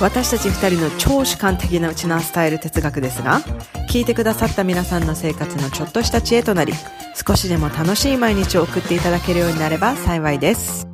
[0.00, 3.40] 私たち二人の超主観的なウチナースタイル哲学ですが、
[3.90, 6.72] 聞いてくださった皆さんの生活のちょっとした知恵となり、
[7.26, 10.86] 少しでも楽しい毎日を送っていただけるようになれば幸いです。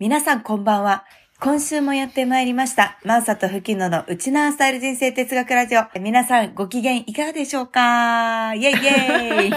[0.00, 1.04] 皆さんこんばんは。
[1.38, 2.98] 今週もやってまいりました。
[3.04, 5.84] マーサとフキノのウチナースタイル人生哲学ラジオ。
[6.00, 8.54] 皆さんご機嫌いかがでしょうか？
[8.54, 9.52] イェイイェイ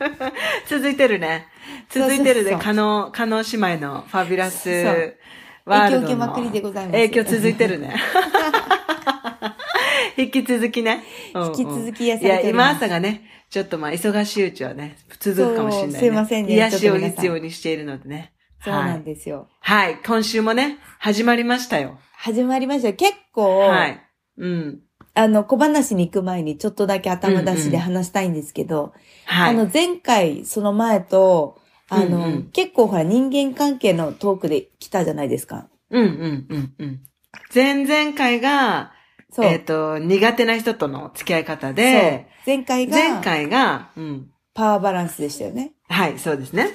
[0.70, 1.46] 続いてるね。
[1.90, 2.34] 続いてるね。
[2.34, 5.16] そうそうそうカノ、カノ姉妹のファビュラス。
[5.66, 7.94] 影響受けまくりでございます影響続いてるね。
[10.16, 11.02] 引き続きね。
[11.34, 15.98] うんうん引き続き癒さいや、今れております朝がね、ちょっとまあ、忙しいうちはね、続くかもしれない、ね。
[15.98, 18.32] すいませんね癒しを必要にしているのでね。
[18.64, 19.04] そうなんす。
[19.04, 19.48] ですよ。
[19.60, 19.98] はい。
[20.04, 21.98] 今週もね、始まりましたよ。
[22.16, 22.94] 始まりましたよ。
[22.94, 24.00] 結構、はい。
[24.38, 24.80] うん。
[25.14, 28.92] あの、小話に行く前にちょっとだけ頭出しで話したいんですけど、
[29.26, 29.50] はい。
[29.50, 35.68] あの、前回、その前と、あの、うんうん結構ほら人間関係のトークで来たじゃないですか。
[35.90, 37.00] うんうんうんうん。
[37.54, 38.92] 前々回が、
[39.30, 39.44] そう。
[39.46, 44.30] えっ、と、苦手な人との付き合い方そうで、前回が、前回が、うん。
[44.54, 45.72] パワーバランスでしたよね。
[45.88, 46.70] はい、そうですね。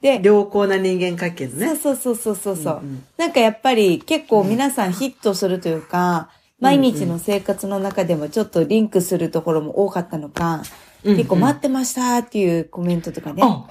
[0.00, 1.76] で、良好な人間関係のね。
[1.76, 2.80] そうそうそうそうそう。
[2.82, 13.66] うんうんなんかやっぱり結構皆さんヒットするというか、毎日の生活の中でもちょっとリンクするところも多かったのか、うんうん結構待ってましたっていうコメントとかね、あ、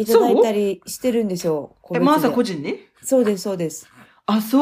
[0.00, 1.76] いただいたりしてるんですよ。
[1.82, 2.78] 個え、マーサ個人に？
[3.02, 3.88] そうです、そうです。
[4.26, 4.58] あ、そ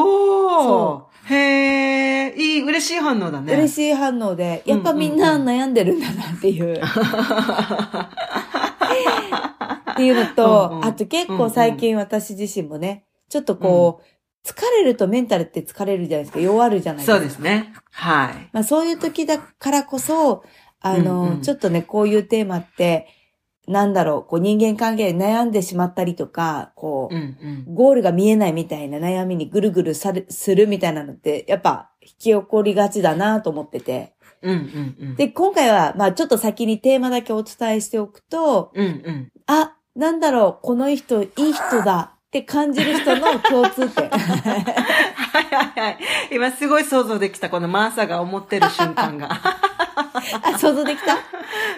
[0.57, 0.65] う。
[0.65, 3.53] そへえ、いい、嬉しい反応だね。
[3.53, 6.81] 嬉しい反応で、やっぱみんなうん悩んでるんだなっていう。
[9.93, 16.41] っていうのと、うんうんあと結構最近私自身もね、ちょっとこう、疲れるとメンタルって疲れるじゃないですか。
[16.41, 17.19] 弱るじゃないですか。
[17.19, 17.75] そうですね。
[17.91, 18.49] はい。
[18.53, 20.45] まあそういう時だからこそ、
[20.81, 23.09] あの、うんうんちょっとね、こういうテーマって、
[23.69, 27.75] なんだろう、こう人間関係で悩んでしまったりとか、こう、うんうん。
[27.75, 34.15] ゴールが見えないみたいな悩みにぐるぐるされするみたいなのって、やっぱ引き起こりがちだなと思ってて。
[34.43, 35.17] うんうんうん。
[35.17, 39.33] で、今回は、まあちょっと先にテーマだけお伝えしておくと、うんうん。
[39.47, 44.11] あ、なんだろう、この人、いい人だって感じる人の共通点。
[44.11, 44.21] はい
[45.45, 45.99] はいはい。
[46.31, 49.31] 今すごい想像できた、このマーサが思ってる瞬間が。
[50.43, 51.17] あ、想像できた？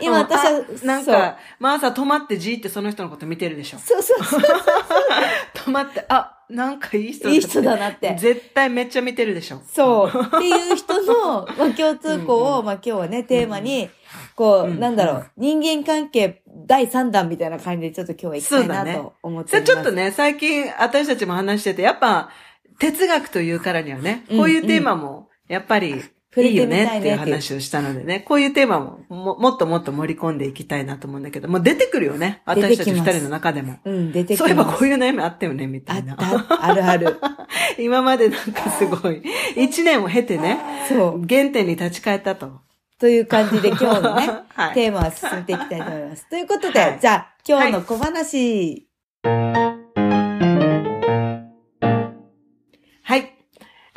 [0.01, 3.79] 今うん私はあ、なんそうか、マーサ止まってじーってその人のこと見てるでしょ。
[3.79, 4.41] そうそうそう。
[5.55, 8.17] 止まって、あ、なんかいい人だいい人だなって。
[8.19, 9.63] 絶対めっちゃ見てるでしょ。
[9.73, 10.09] そう。
[10.09, 13.89] っていう人の、 まあ、共通項を、まあ、今日はね、テーマに、
[14.35, 18.93] こう、うんなんだろう、人間関係第3弾みたいな感じでちょっと今日は行きたいそうだね。
[18.93, 19.73] なと思ってます。
[19.73, 22.31] ちょっとね、最近私たちも話してて、やっぱ
[22.79, 24.39] 哲学というからにはね、うん。
[24.39, 26.03] こういうテーマもやっぱり
[26.33, 32.43] 触れてみたいねっていう話をしたのでね、こういうテーマもももっともっと盛り込んでいきたいなと思うんだけど、もう出てくるよね。
[32.47, 33.79] 私たち二人の中でも。
[33.85, 34.65] うん、出てきそういえば。
[34.65, 36.17] こういう悩みあったよね、みたいな。
[36.17, 37.19] た、あるある。
[37.79, 39.23] 今までなんかすごい、
[39.57, 40.59] 一年を経てね、
[40.89, 41.27] そう。
[41.29, 42.61] 原点に立ち返ったと。
[43.01, 46.29] という感じで今日のね、 はいテーマは進めていきたいと思います。
[46.29, 48.87] ということで、はいじゃあ、今日の小話、
[49.25, 49.80] はい。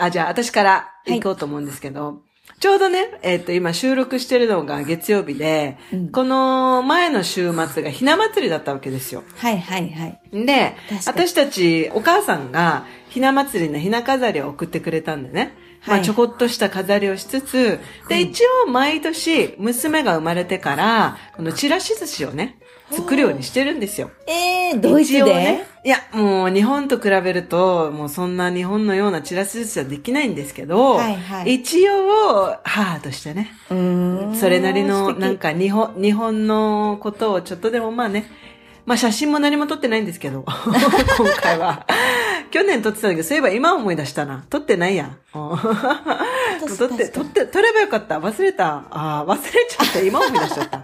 [0.03, 2.21] あ、じゃあ私から行こうと思うんですけど、
[2.59, 9.23] ちょうどね、えっ、と、今収録してるのが月曜日で、うんこの前の週末がひな祭りだったわけですよ。
[9.37, 10.45] はいはいはい。
[10.45, 10.75] で、
[11.05, 15.57] 私たち、お母さんがひな祭りのひな飾りを送ってくれたんでね。
[15.85, 22.57] まあ、はいちょこっとした飾りをしつつ、で、一応毎年、娘が生まれてから、このチラシ寿司をね、
[22.91, 24.11] 作るようにしてるんですよ。
[24.27, 25.67] えー、ドイツで、ね。
[25.85, 31.55] いや、もう日本と比べると、もうそんな日本のようなチラシ寿司はできないんですけど、はいはい。
[31.55, 34.35] 一応、母としてね、うーん。
[34.35, 38.29] それなりの、なんか日本、日本のことをちょっとでもまあね、
[38.85, 40.43] まあ写真も何も撮ってないんですけど、
[41.17, 41.85] 今回は。
[42.53, 44.45] 去年撮ってたんだけど、そういえば今思い出したな。
[44.47, 45.07] 撮ってないやん。
[45.07, 45.17] うん
[46.77, 48.19] 撮って、撮って、撮ればよかった。
[48.19, 48.85] 忘れた。
[48.91, 49.99] ああ、忘れちゃった。
[49.99, 50.83] 今思い出しちゃった。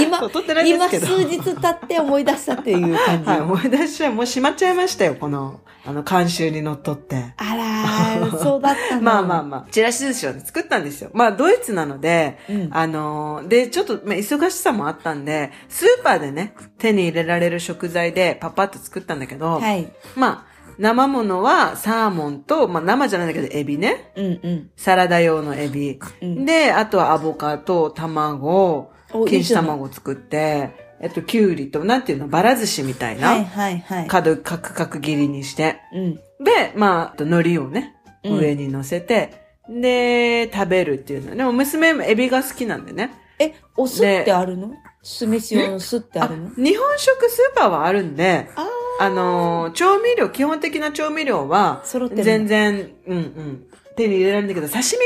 [0.00, 3.28] 今撮ってないんですけど今数日経って思い出したっていう感じ。
[3.28, 4.12] はい、思い出しちゃう。
[4.12, 7.34] もうしまっちゃいましたよ、この、あの、監修にのっとって。
[7.36, 9.02] あらー、そうだったの。
[9.02, 11.10] まあまあまあ、チラシ寿司をね作ったんですよ。
[11.14, 19.92] まあ、ドイツなので、うんあのーで、ちょっと、まあ、忙しさもあったんで、スーパーでね、手に入れられる食材でパパッと作ったんだけど、はい。
[20.14, 24.12] まあ、生ものはサーモンと、まあ生じゃないんだけどエビね。
[24.16, 24.70] うんうん。
[24.76, 26.00] サラダ用のエビ。
[26.22, 33.28] うんで、あとはアボカド、卵、お錦糸卵を作って、えっと、きゅうりと、なんていうの、バラ寿司みたいな。
[33.28, 34.06] はいはいはい。
[34.06, 35.80] 角、角、角切りにして。
[35.92, 36.14] うん。
[36.44, 39.32] で、まあ、あと海苔をね、うん上に乗せて、
[39.68, 41.36] で、食べるっていうの。
[41.36, 43.12] でも娘もエビが好きなんでね。
[43.38, 44.72] え、お酢ってあるの？
[45.02, 46.50] 酢飯用の酢ってあるの？
[46.50, 48.68] 日本食スーパーはあるんで、あ
[49.00, 51.82] あのー調味料、基本的な調味料は、
[52.14, 53.64] 全然、うんうん、
[53.96, 55.04] 手に入れられるんだけど、刺身がね、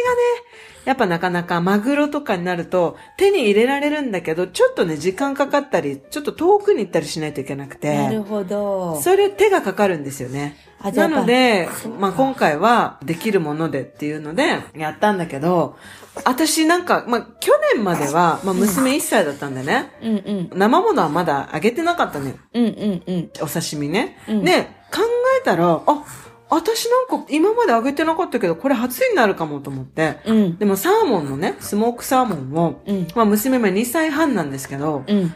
[0.84, 7.96] やっぱなかなかマグロとかになると手に入れられるんだけど、ちょっとね、時間かかったり、ちょっと遠くに行ったりしないといけなくて。
[7.96, 9.00] なるほど。
[9.00, 10.56] それ手がかかるんですよね。
[10.92, 15.76] なのでまあ今回はできるものでっていうのでやったんだけど、
[16.24, 20.58] 私なんか、まあ去年までは、まあ娘1歳だったんでね、うんうん。
[20.58, 22.36] 生ものはまだ揚げてなかったのよ。
[22.54, 23.30] うんうんうん。
[23.42, 24.18] お刺身ね。
[24.28, 25.00] うんで、考
[25.40, 26.04] えたら、あ、
[26.50, 30.20] 私なんか今まで揚げてなかったけど、これ初になるかもと思って。
[30.24, 30.58] うん。
[30.58, 33.08] でもサーモンのね、スモークサーモンを、うん。
[33.16, 35.34] まあ娘も2歳半なんですけど、うん。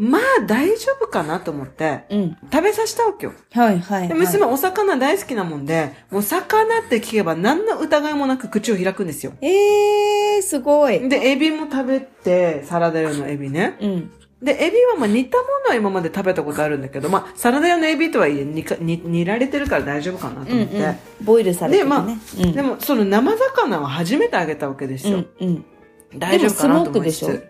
[0.00, 2.36] まあ大丈夫かなと思って、うん。
[2.50, 3.34] 食べさせたわけよ。
[3.52, 4.08] はいはい。
[4.08, 9.34] で、娘お魚大好きなもんで、もう魚って聞けば何の疑いもなく口を開くんですよ。
[9.42, 11.06] えー、すごい。
[11.06, 13.76] で、エビも食べて、サラダ用のエビね。
[13.78, 14.10] うん。
[14.42, 20.76] で、エビはまあ煮たものは今まで食べたことあるんだけど、まあ、サラダ用のエビとはいえ煮か煮煮られてるから大丈夫かなとうん思って。
[20.78, 20.96] うん。
[21.26, 21.94] ボイルされてで、るね。
[21.94, 25.24] まあ、うん、でも、その生魚は初めてあげたわけですよ。
[25.40, 25.64] うんうん。
[26.16, 27.44] 大丈夫かなと思いつでもスモークでし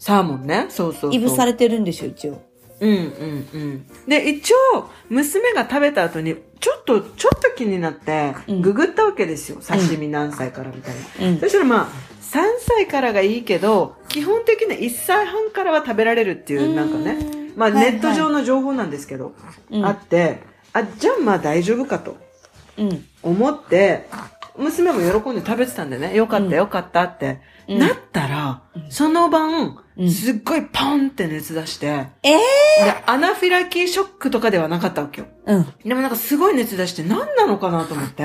[0.00, 0.66] サーモンね。
[0.70, 1.14] そうそうそう。
[1.14, 2.42] いぶされてるんでしょ、一応。
[2.80, 3.86] うんうんうん。
[4.08, 9.58] で、一応、娘が食べた後に、ちょっと、ちょっと気になってう、んググったわけですよ。
[9.60, 11.28] 刺身何歳からみたいな。
[11.28, 11.48] うんそ。
[11.48, 11.88] したらまあ、
[12.22, 17.18] 3歳からがいいけど、基本的に1歳半からは食べられるっていう、なんかね。
[17.56, 19.34] まあ、はいネット上の情報なんですけど、
[19.70, 20.38] うんあって、
[20.72, 22.16] あ、じゃあまあ大丈夫かと
[22.78, 23.04] うん。
[23.22, 24.08] 思って、
[24.60, 27.78] 娘も喜んで食べてたんでね、よかったよかったって、うん。
[27.78, 30.10] なったら、その晩、うん。
[30.10, 32.38] すっごいポンって熱出して、えで、
[33.06, 35.26] アナフィラキーショックとかではなかったわけよ。
[35.46, 35.88] ー、うん。
[35.88, 38.22] でもなんかすごい熱出して何なのかなと思って、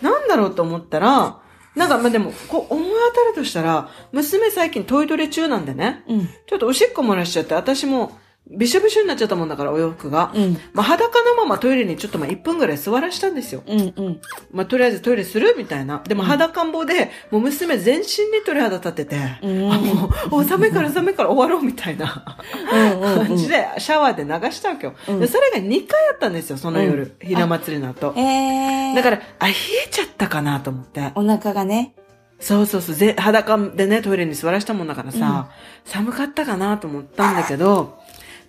[0.00, 1.40] なんだろうと思ったら、
[1.74, 6.26] なんかまあでも、こう思い当たるとしたら、娘最近トイトレ中なんでね、うん。
[6.26, 8.18] ちょっとおしっこ漏らしちゃって、私も
[8.50, 10.32] びしょびしょになっちゃったもんだから、お洋服が。
[10.34, 10.58] うん。
[10.72, 13.62] まあ裸のままトイレにちょっとまあ1分ぐらい座らしたんですよ。
[13.66, 13.80] うん。
[13.96, 14.20] うん。
[14.52, 16.02] まあとりあえずトイレするみたいな。
[16.06, 18.04] でも裸んぼで、もう娘全身
[18.36, 22.36] に鳥肌立てて、うんあもう、お寒いから寒いから終わろうみたいな。
[22.70, 24.94] 感じでシャワーで流したわけよ。
[25.08, 27.14] うんでそれが2回あったんですよ、その夜。
[27.22, 28.12] ひな祭りの後。
[28.16, 28.94] えー。
[28.94, 31.12] だから、あ、冷えちゃったかなと思って。
[31.14, 31.94] お腹がね。
[32.42, 35.48] そうそうそう、ぜ裸でね、トイレに座らしたもんだからさ、
[35.84, 38.00] 寒かったかなと思ったんだけど、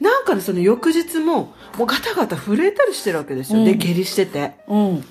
[0.04, 3.60] なんかね、その翌日も、もうガタガタ震えたりしてるわけですよ。
[3.60, 4.52] うんで、下痢してて。
[4.68, 5.04] うん。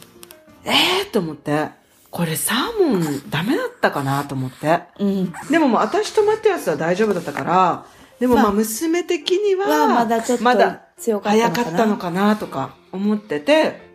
[0.66, 1.70] ええー、と思って、
[2.10, 4.82] これサーモンダメだったかなと思って。
[4.98, 5.32] うん。
[5.50, 7.86] でももう私とマティアスは大丈夫だったから、
[8.20, 11.54] でもままああ娘的には、はまだちょっとまだ強かったのかな。
[11.54, 13.91] 早かったのかなとか思ってて、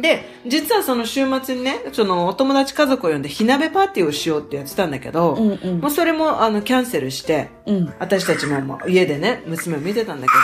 [0.00, 7.94] で、実はその週末にね、そのお友達家族を呼んで火鍋パーティーをしようってやってたんだけど、うんうんもうそれもあのキャンセルして、うん。
[7.98, 10.38] 私たちも家でね、娘を見てたんだけど、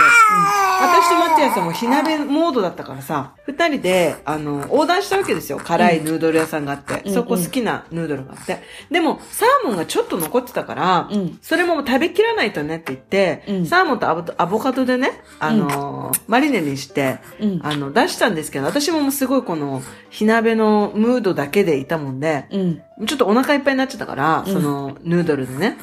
[0.82, 5.58] 私とマティアスはもう火鍋モードだったからさ、二人で、あの、横断したわけですよ。
[5.62, 7.02] 辛いヌードル屋さんがあって。
[7.04, 8.58] うんそこ好きなヌードルがあって。
[8.90, 22.82] でも、サーモンがちょっと残ってたから、うんそれも食べきらないとねって言って、うんサーモンとアボアボカドでね、あのーマリネにして、うんあの、出したんですけど、私ももうすごいこの、火鍋のムードだけでいたもんで、うん。
[23.06, 25.78] ちょっとお腹いっぱいになっちゃったから、うんその、ヌードルでね。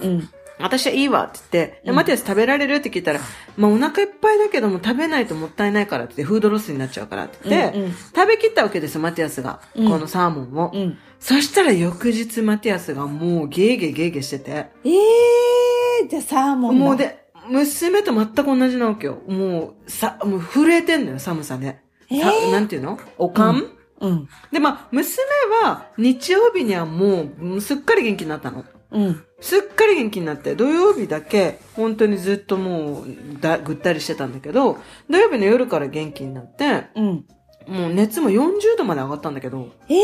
[0.59, 0.65] うん。
[0.65, 2.75] 私はいいわって言って、でうんマティアス食べられる？
[2.75, 3.19] って聞いたら、
[3.57, 9.61] まあお腹いっぱいだけども食べないともったいないからって言って、フードロスになっちゃうからって言って、うんうん食べきったわけですよ、マティアスが。
[9.75, 10.71] うんこのサーモンを。
[10.73, 10.97] うん。
[11.19, 16.85] そしたら翌日マティアスがもうゲーゲーゲーゲーしてて、ええー、じゃあサーモンだ。
[16.85, 19.21] もうで、娘と全く同じなわけよ。
[19.27, 21.67] もう、さ、もう震えてんのよ、寒さで。
[21.67, 22.99] さえーなんていうの？
[23.17, 23.63] おかん、
[23.99, 24.29] うん。
[24.51, 25.17] で、まあ、娘
[25.63, 28.63] は日曜日にはもう、もうすっかり元気になったの。
[28.91, 29.23] うん。
[29.41, 33.05] すっかり元気になって、土曜日だけ、本当にずっともう、
[33.39, 34.77] だ、ぐったりしてたんだけど、
[35.09, 37.25] 土曜日の夜から元気になって、うん。
[37.67, 40.01] もう熱も40度まで上がったんだけど、ええ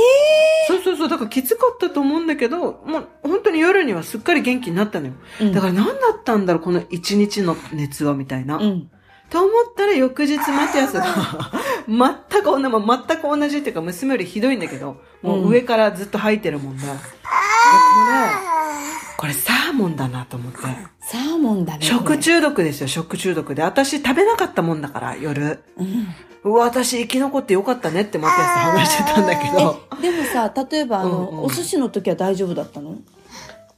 [0.67, 5.13] そうそうそう、だからきつかったと思うんだけど、もう本当に夜にはすっかり元気になったのよ。
[5.41, 8.57] うんだから何だったんだろう、この一日の熱は、みたいな。
[8.57, 8.91] うん。
[9.31, 11.05] と思ったら翌日マティアスが、
[12.29, 16.83] 全く同じ、まあ全く同じっていうか娘よりひどいんだけど、もう上からずっと吐いてるもんで。
[16.83, 18.54] でこれ、
[19.25, 20.59] これサーモンだなと思って。
[21.01, 21.81] サーモンだね。
[21.83, 23.63] 食中毒ですよ、食中毒で。
[23.63, 25.63] 私食べなかったもんだから、夜。
[25.77, 26.07] うん。
[26.43, 29.81] うわ、私生き残ってよかったねってマティアスと話してたんだけど。
[29.97, 32.97] え、でもさ、例えばあの、うんうんお寿司の時は大丈夫だったの？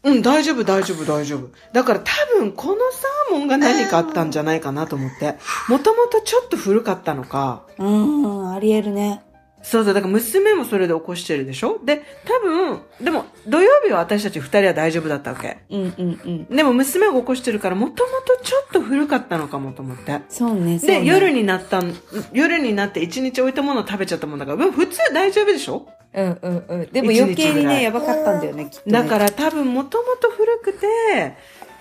[0.04, 1.50] うん、大丈夫、大丈夫、大丈夫。
[1.72, 5.38] だから多分このサーモンが何かあったんじゃないかなと思って。
[5.70, 7.64] もともとちょっと古かったのか。
[7.78, 9.24] うん、ありえるね。
[9.64, 11.80] そうそう、だから娘もそれで起こしてるでしょ？
[11.84, 15.58] で、多分、でも土曜日は私たち二人は大丈夫だったわけ。
[15.70, 16.56] うんうんうん。
[16.56, 20.22] でも娘が起こしてるからもともとちょっと古かったのかもと思って。
[20.30, 21.02] そうね、そうね。
[21.02, 21.94] で、夜になったん、
[22.32, 25.88] 夜になって一日置いたものを食べちゃったもんだから、うん普通大丈夫でしょ？
[26.14, 26.92] うんうんうん。
[26.92, 28.94] でも余計にね、やばかったんだよね、きっと、ね。
[28.94, 31.36] だから多分もともと古くて、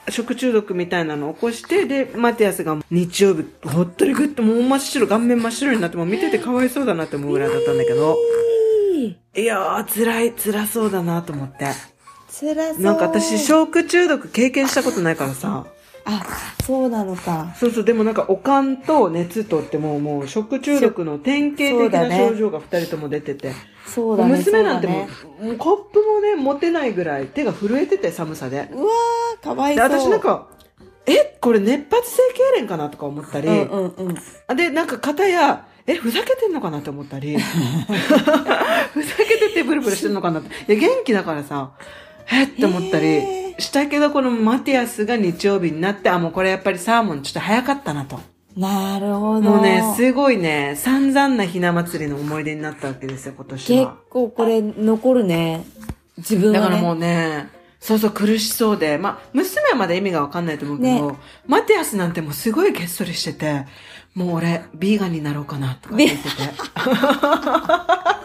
[0.08, 8.16] 食中毒みたいなのを起こして、で、マティアスが日曜日、ほっとりぐっともう真っ白、顔面真っ白になって、もう見ててかわいそうだなって思うぐらいだったんだけど、
[9.36, 11.66] いやー、辛い、辛そうだなと思って。
[12.30, 12.82] 辛そう。
[12.82, 15.66] なんか私、食中毒経験したことないからさ、
[16.06, 16.22] あ、
[16.64, 17.54] そうなのか。
[17.58, 23.52] そうそう、でもなんか、おかんと熱とってもう、もう、食中毒の典型的な症状が二人とも出てて、
[23.86, 24.36] そうだね。
[24.36, 28.68] 娘なんてもそうう、もうコップもね、持てないぐらい手が震えてて、寒さで。
[28.72, 29.90] うわー、かわいで、そう。
[29.90, 30.48] 私なんか、
[31.06, 32.22] え、これ熱発性
[32.54, 34.16] 痙攣かなとか思ったり、うんうんうん。
[34.48, 40.72] あで、なんか片や、え、ふざけてんのかなって思ったり、 ふざけててブルブルしてんのかなって。
[40.72, 41.70] いや、元気だからさ、
[42.30, 48.18] えって思ったりへしたけど、このマティアスが日曜日になって、あ、もうこれやっぱりサーモンちょっと早かったなと。
[48.56, 49.42] なるほど。
[49.42, 53.96] もうね、すごいね、散々なひな祭りの思い出になったわけですよ、今年結は。
[54.08, 55.64] 構これ残るね。
[56.16, 56.58] 自分は、ね。
[56.60, 63.66] だからもうね、そうそう苦しそうで、まあ、娘はまだ意味がわかんないと思うけど、ねマティアスなんてもうすごいげっそりしてて、
[64.14, 66.30] もう俺、ビーガンになろうかな、とか言ってて。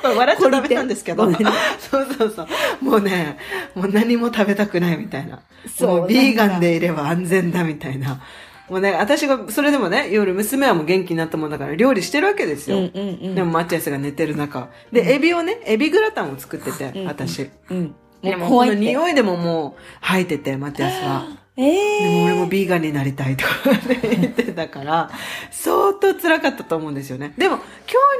[0.15, 1.29] 笑っちゃダメなんですけど。
[1.79, 2.47] そうそうそう。
[2.81, 3.37] もうね、
[3.75, 5.41] もう何も食べたくないみたいな。
[5.77, 8.21] そうもうビーガンでいれば安全だみたいな。
[8.71, 12.77] もうね、私が、それでもね、夜娘はもう元気になったもんだから料理してるわけですよ。
[12.77, 13.35] うんうんうん。
[13.35, 14.69] でもマティアスが寝てる中。
[14.93, 17.49] で、エビをね、エビグラタンを作ってて、うん私。
[17.69, 17.93] うん。
[18.21, 18.73] でも、この。
[18.73, 21.25] 匂いでももう吐いてて、マティアスは。
[21.57, 23.51] えでえも俺もビーガンになりたいとか
[24.03, 25.11] 言ってたから、
[25.51, 27.33] 相当辛かったと思うんですよね。
[27.37, 27.65] でも、今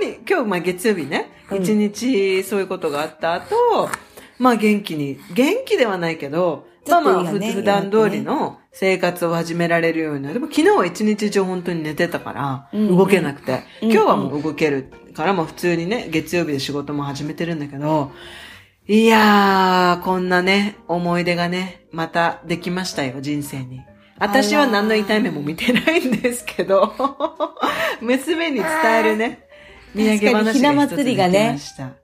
[0.01, 3.89] 日に、今日、まあ月曜日ね、うん一日そういうことがあった後、
[4.38, 10.35] まあ元気に、元気ではないけど、まあまあ、普段通りの生活を始められるようになる。
[10.35, 18.11] でも昨日は一日中本当に寝てたから、うんうん動けなくて、うん今日はもう動けるから、もう普通にね、月曜日で仕事も始めてるんだけど、
[18.88, 23.81] いやー、こんなね、思い出がね、またできましたよ、人生に。
[24.17, 26.93] 私は何の痛い目も見てないんですけど、
[28.01, 28.67] 娘に伝
[29.00, 29.47] えるね、
[29.95, 32.00] 土産話が一つできました。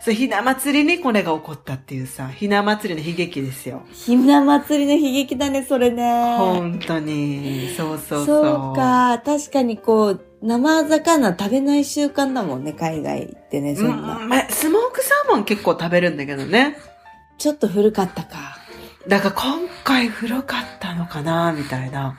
[0.00, 3.82] そう、ひな祭りにこれが起こったっていうさ、ひな祭りの悲劇ですよ。
[3.92, 6.36] ひな祭りの悲劇だね、それね。
[6.38, 7.74] 本当に。
[7.76, 8.44] そうそうそう。
[8.44, 9.20] そうか。
[9.24, 14.18] 確かにこう、生魚食べない習慣だもんね、海外ってね、そんな。
[14.18, 16.76] うんまスモークサーモン結構食べるんだけどね。
[17.38, 18.56] ちょっと古かったか。
[19.08, 22.16] だから今回古かったのかなみたいな。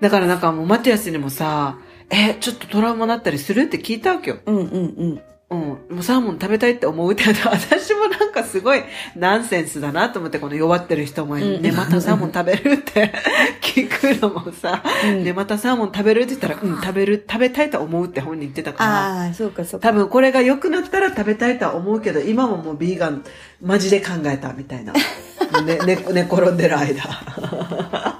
[0.00, 1.78] だからなんかもうマティアスにもさ、
[2.10, 3.62] え、ちょっとトラウマなったりする？
[3.62, 4.38] って聞いたわけよ。
[4.44, 5.20] うんうんうん。
[5.48, 5.58] うん。
[5.60, 8.82] もうサーモン食べたいって思うって 私もなんかすごい
[9.14, 13.12] ナンセンスだなと思って、この弱ってる人も、んね、またサーモン食べるって
[13.62, 18.90] 聞くのもさ、うんね、またサーモン食べるって言ったら、うん、食べる、食べたいと思うって本人言ってたから。
[18.90, 19.88] ああ、そうかそうか。
[19.88, 23.22] 多分これが良くなったら食べたいとは思うけど、今ももうビーガン、
[23.62, 24.92] マジで考えたみたいな。
[25.64, 28.15] ね、ね、寝転んでる間。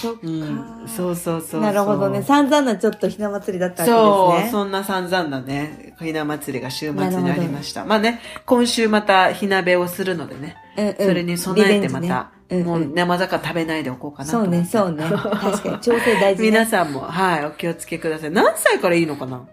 [0.00, 1.60] そっか、うん、そうそうそうそう。
[1.60, 2.22] なるほどね。
[2.22, 4.50] 散々なちょっとひな祭りだったそう、わけですね。
[4.52, 7.84] そんな散々なね、ひな祭りが週末にありました。
[7.84, 14.30] まあね、今週またひなべをするのでね、うんうんそれに備えてまた、ねもう生魚食べないでおこうかなと。
[14.30, 15.04] そうね、そうね。
[15.04, 16.50] 確かに、調整大事ね。
[16.50, 18.30] 皆さんも、はい、お気をつけください。
[18.30, 19.46] 何歳からいいのかな？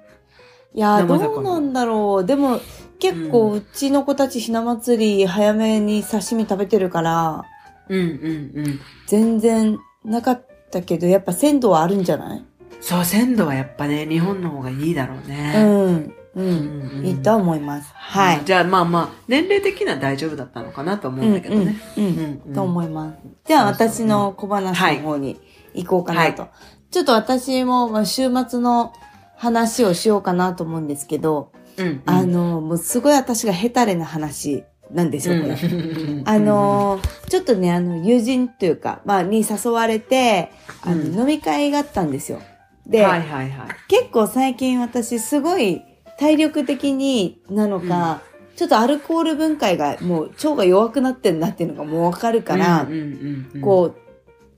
[0.73, 2.25] いやどうなんだろう。
[2.25, 2.59] でも、
[2.99, 7.43] 結構、うちの子たちひな祭り早めに刺身食べてるから、
[7.89, 8.79] うんうんうん。
[9.07, 12.45] 全然なかったけど、やっぱ鮮度はあるんじゃない？
[12.81, 15.53] そう、鮮度はやっぱね、日本の方がいいだろうね。
[15.55, 15.95] うん。
[16.35, 16.41] う。
[16.41, 17.91] うんんいいとは思います。
[17.93, 18.41] はい。
[18.43, 21.79] じゃあまあまあ、年齢的には大丈夫だったのかなと思うんだけどね。
[21.97, 23.17] うんうんと思います。
[23.45, 25.39] じゃあ私の小話の方に
[25.74, 26.47] 行こうかなと。
[26.91, 28.91] ちょっと私もまあ週末の
[29.38, 35.53] 話をしようかなと思うんですけど、うんうんあの、もうすごい私がヘタレな話なんですよ、これ。
[35.53, 35.57] う
[36.21, 40.51] んあのーちょっとね、あの、友人というか、まあ、に誘われて、
[40.81, 42.39] あの、うん飲み会があったんですよ。
[42.87, 43.67] で、はいはいはい。
[43.87, 45.81] 結構最近私すごい
[46.19, 48.21] 体力的になのか、
[48.55, 53.95] ちょっとアルコール分解がもう腸が弱くなってるなっていうのがもうわかるから、うんうんうん、こう、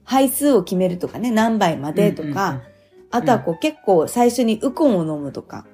[0.03, 2.61] 配数を決めるとかね、何杯までとか、うんうんうん
[3.09, 5.65] あとはこう結構最初にウコンを飲むとか、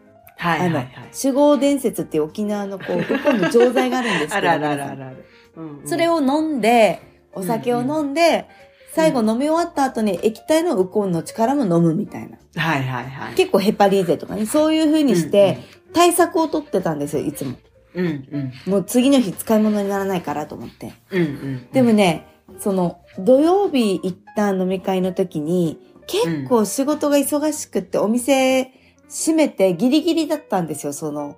[0.52, 5.26] あのはいはいはい。、酒豪伝説って沖縄のこう、ウコンの錠剤があるんですけど、あるあるある皆さんあるある。
[5.56, 7.02] うんうんそれを飲んで、
[7.34, 8.46] お酒を飲んで、
[8.94, 12.38] 最後飲み終わった後に液体のウコンの力も飲むみたいな。
[12.56, 13.34] はいはいはい。
[13.36, 15.60] 結構ヘパリーゼとかね、そういう風にして
[15.94, 17.58] 対策を取ってたんですよ、いつも。
[17.96, 18.72] うんうん。
[18.72, 20.94] もう次の日使い物にならないからと思って。
[21.12, 21.68] うんうん。
[21.72, 22.28] でもね、
[22.60, 28.72] その、土曜日行った飲み会の時に、結構仕事が忙しくって、お店
[29.14, 31.38] 閉めてギリギリだったんですよ、その、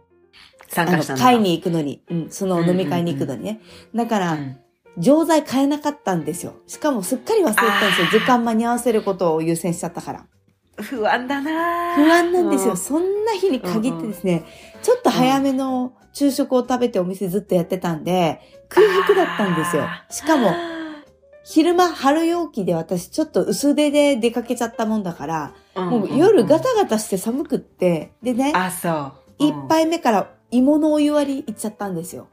[0.70, 1.24] 参加したんだ。
[1.24, 2.02] 会に行くのに。
[2.10, 3.60] うん、その飲み会に行くのにね。
[3.94, 4.58] だから、うん
[4.98, 6.54] 錠剤買えなかったんですよ。
[6.68, 10.26] しかもすっかり忘れてたんですよ時間間に合わせることを優先しちゃったから。
[10.78, 12.74] 不安だな不安なんですよ。
[12.74, 14.46] うそんな日に限ってですね、
[14.82, 18.40] ちょっと早めの昼食を食べてお店ずっとやってたんで、
[18.70, 20.54] 空腹だったんですよしかも、
[21.44, 29.14] 昼間春陽気で私ちょっと薄手で出かけちゃったもんだから、もう夜ガタガタして寒くって、でね、あ、そう。
[29.38, 32.28] 一杯目から芋のお湯割り行っちゃったんですよ。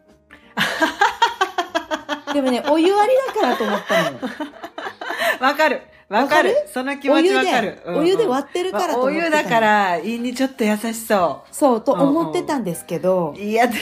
[2.32, 4.18] でもね、お湯割りだからと思ったのよ。
[5.40, 5.82] わかる。
[6.08, 6.54] わかる。
[6.72, 7.80] その気持ちわかる。
[7.86, 13.74] お湯で割ってるからとお思ってたの湯だから、胃にちょっと優しそそう、と思ってたんですけどう。、いや、で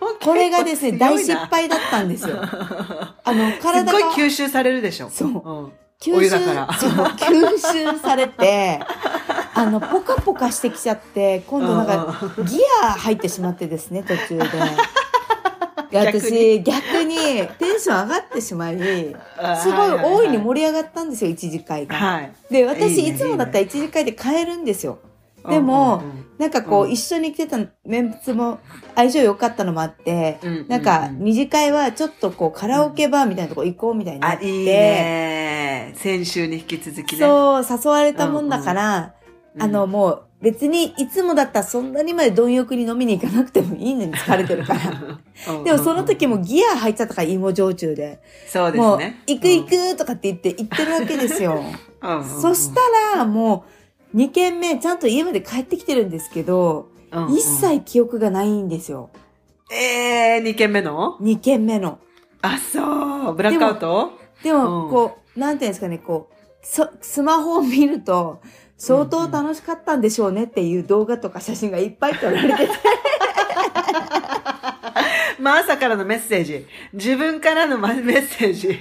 [0.00, 1.36] も、これがですね、大失。
[1.36, 2.36] 敗だったんですよ。
[2.42, 5.10] あの、体がごい吸収されるでしょ。
[5.10, 5.72] そうん
[6.08, 8.80] おお湯だからそう、吸収されて、
[9.54, 14.46] あの、ポカポカしてきちゃって、今度なんか、ギア入ってしまってですね、途中で。
[15.92, 17.16] 私、逆に
[17.58, 21.96] テンション上がってしまい、すごい大いに盛り上がったんですよ、一次会が。
[21.96, 22.32] はい。
[22.50, 25.00] で、私、いつもだったら一次会で買えるんですよ。
[25.48, 28.60] でもうんうんうんなんかこう、うん一緒に来てたメンツも
[28.96, 35.92] 相性良かったのもあって、うんうんうんなんか、二次会はちょっとこう、カラオケバーみたいなとこ行こうみたいになあ、って、いいね。
[35.96, 37.18] 先週に引き続きね。
[37.18, 39.14] そう、誘われたもんだから、
[39.54, 44.80] うんあの、もう、別にいつもだったらそんなにまで貪欲に飲みに行かなくてもいいのに疲れてるから。
[45.54, 48.20] うんでもその時もギア入っちゃったから、芋焼酎で。
[48.48, 49.20] そうでもう、すね。
[49.26, 51.62] 行く行くとかって言って行ってるわけですよ。
[52.02, 52.10] うん。
[52.10, 52.80] うんうんそした
[53.18, 53.79] ら、もう、
[54.14, 59.10] 2軒目、ちゃんと家まで帰ってきてるんですけど、うんうん一切記憶がないんですよ。
[59.72, 61.98] えー、2軒目の？2軒目の。
[62.40, 63.34] あ、そう。
[63.34, 64.12] ブラックアウト？
[64.44, 68.40] でも、うんこう、なんていうんですかね、こう、そスマホを見ると、
[68.76, 72.72] 相当楽しかったんでしょうねっていう動画とか写真がいっぱい撮られてて、
[75.40, 76.64] まあ朝からのメッセージ。
[76.92, 78.78] 自分からのまメッセージ。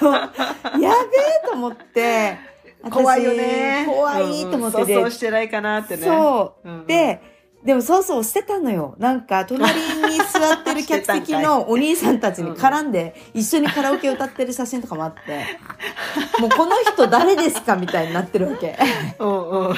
[0.00, 0.30] そう、や
[0.70, 2.55] べえと思って、私
[2.90, 3.84] 怖いよね。
[3.86, 6.04] 怖いと思ってうんでそうそうしてないかなってね。
[6.04, 6.68] そう。
[6.68, 7.20] うんうんで、
[7.66, 8.94] でもそうそうしてたのよ。
[8.98, 15.44] なんか、隣に座ってる客席の お兄さんたちに絡んで、一緒にカラオケ歌ってる写真とかもあって、
[16.40, 18.78] もうこの人誰ですかみたいになってるわけ。
[19.18, 19.66] うんうん。
[19.68, 19.74] なん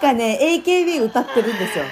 [0.00, 1.84] かね、AKB 歌ってるんですよ。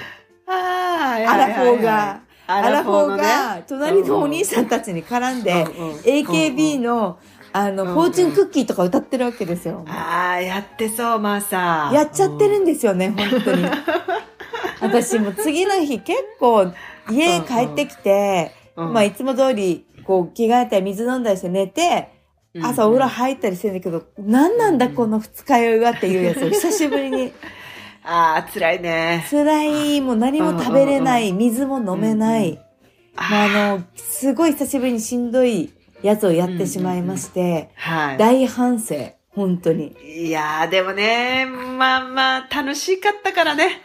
[0.47, 2.19] あアラフォーが。
[2.47, 7.19] アラフォーが、隣のお兄さんたちに絡んで、うんうん AKB の、
[7.57, 9.85] あの、うんうんフォーチュンクッキーとか歌ってるわけですよ。
[9.87, 11.95] ああ、やってそう、マーサー。
[11.95, 13.63] やっちゃってるんですよね、本当に。
[14.81, 16.73] 私も次の日結構
[17.09, 22.09] 家帰ってきて、うんまあいつも通りこう着替えたり水飲んだりして寝て、
[22.53, 27.31] うん朝お風呂入ったりしてんだけど、何なんだこの二日酔いはっていうやつを 久しぶりに。
[28.03, 29.25] ああ、辛いね。
[29.31, 29.63] 辛
[29.95, 32.49] い、もう何も食べれない、水も飲めない。
[32.49, 32.57] うん
[33.17, 38.17] まああの、すごい久しぶりにしんどいやつをやってしまいまして、はい。
[38.17, 38.95] 大反省、
[39.29, 39.95] 本当に。
[40.03, 43.81] いやー、でもね、まあまあ、楽しかったからね。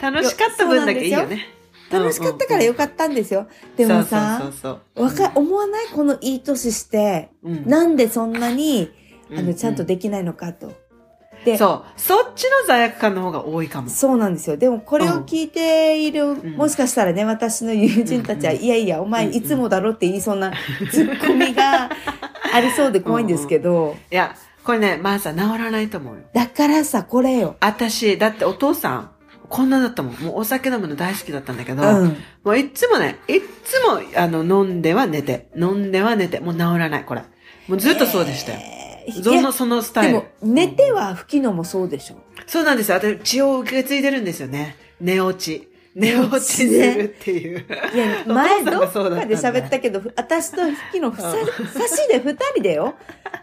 [0.00, 1.46] 楽しかった分だけいいよね。
[1.90, 3.46] 楽しかったからよかったんですよ。
[3.76, 5.86] でもさ、そうそうそうわか、思わない？
[5.94, 8.90] このいい年して、うんなんでそんなに、
[9.32, 10.72] あの、ちゃんとできないのかと。
[11.44, 12.00] で、そう。
[12.00, 13.88] そっちの罪悪感の方が多いかも。
[13.88, 14.56] そうなんですよ。
[14.56, 20.52] でもこれを聞いている、んもしかしたらね、私の友人たちは、うんうんいやいや、お前うんうんいつもだろって言いそうな
[20.90, 21.90] ツッコミが
[22.52, 26.20] ありそうで怖いんですけど、いや、これね、マーサ治らないと思うよ。
[26.32, 27.56] だからさ、これよ。
[27.60, 29.10] 私、だってお父さん、
[29.48, 30.14] こんなだったもん。
[30.14, 32.16] もうお酒飲むの大好きだったんだけど、うん。
[32.42, 37.22] もういっつもね、いっつも、あの、飲んでは寝て、飲んでは寝て、もう治らない、これ。
[37.68, 38.58] もうずっとそうでしたよ。
[38.60, 38.83] えー
[39.22, 42.16] その、そのスタイルでも。、寝ては吹きのもそうでしょ。
[42.46, 42.96] そうなんですよ。
[42.96, 44.76] 私、血を受け継いでるんですよね。
[45.00, 45.68] 寝落ち。
[45.94, 47.64] 寝落ちするっていう。
[47.94, 51.32] いや、前どっかで喋ったけど、ふ私とフキのふさ、
[51.72, 52.94] 差しで二人でよ。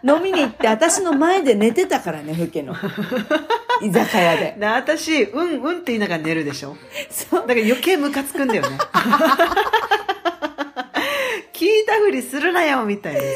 [0.04, 2.74] 飲みに行って、私の前で寝てたからね、フキの。
[3.80, 4.56] 居酒屋で。
[4.58, 6.76] で、私、うんうんって言いながら寝るでしょ。
[7.10, 7.40] そう。
[7.46, 8.78] だから余計ムカつくんだよね。
[11.62, 13.26] 聞いたふりするなよ、みたいなさ。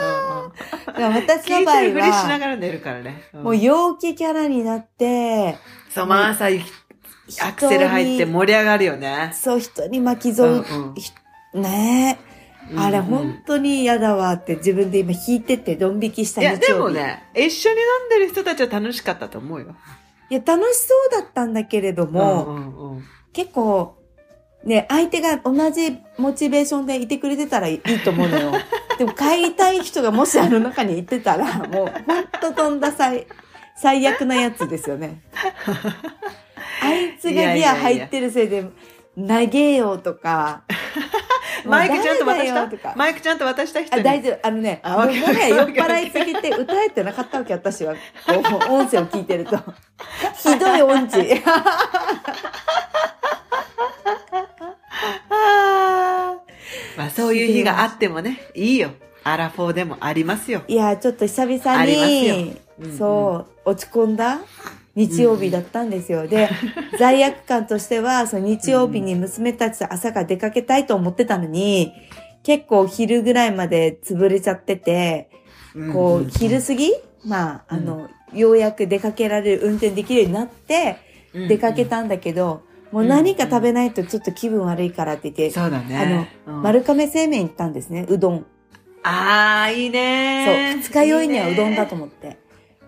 [0.00, 3.22] うんうん私聞いの場合てるふりしなは、がら寝るからね。
[3.32, 5.56] うんもう陽気キャラになって、
[5.88, 9.30] そう、まあ朝、アクセル入って盛り上がるよね。
[9.32, 11.10] そう、人に巻き添う、うんうんひ
[11.54, 12.78] ねえ。
[12.78, 16.80] あれ、うんうん本当に嫌だわって自分で今弾いてて、ドン引きしたいや、で日曜日。
[16.82, 19.74] もね、一緒に飲んでる人たちは楽しかったと思うよ。
[20.28, 23.96] いや、楽しそうだったんだけれども、うんうんうん結構、
[24.64, 28.52] ね、相手が同じモチベーションでいてくれてたらいいと思うのよ。
[28.98, 33.26] でも買いたい人がもしあの中にいてたら、もうほんと飛んだ最、
[33.76, 35.22] 最悪なやつですよね。
[36.82, 38.64] あいつがギア入ってるせいで、
[39.16, 40.62] 投げようと か、
[41.64, 42.94] マイクちゃんと渡した？
[42.96, 44.04] マイクちゃんと渡した人あ、に。
[44.04, 44.46] 大丈夫。
[44.46, 47.94] あのね、あもはや酔っ払いすぎて歌えてなかったわけ、私は。
[47.94, 47.98] こ
[48.68, 49.58] う音声を聞いてると。
[50.36, 51.42] ひどい音痴。
[57.00, 58.90] まあそういう日があってもね、いいよ。
[59.24, 60.62] アラフォーでもありますよ。
[60.68, 62.34] いや、ちょっと久々ありますによ、
[62.78, 64.40] うんうんそう、落ち込んだ
[64.94, 66.26] 日曜日だったんですよ。
[66.26, 66.50] で、
[66.98, 71.92] 罪悪感としては、その日曜日に娘たちと朝から出かけたいと思ってたのに、
[72.42, 75.30] 結構昼ぐらいまで潰れちゃってて、
[75.92, 76.92] こう、昼過ぎ
[77.24, 80.96] まあ、あの、ようやく出かけられる、運転できるようになって、
[81.32, 86.26] 出かけたんだけど、もう何か食べないとちょっと気分悪いからって言って、そうだね。
[86.46, 88.46] あの、うん丸亀製麺行ったんですね、うどん。
[89.02, 92.38] ああ、いいそう、ね二日酔いにはうどんだと思思って。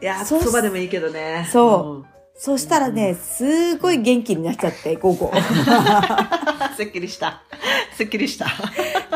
[0.00, 1.48] いや、そばでもいいけどね。
[1.50, 2.12] そう
[2.44, 5.31] そしたらね、すごい元気になっちゃって、午後。
[5.33, 6.76] うん。
[6.76, 7.44] すっきりした。
[7.96, 8.48] すっきりした。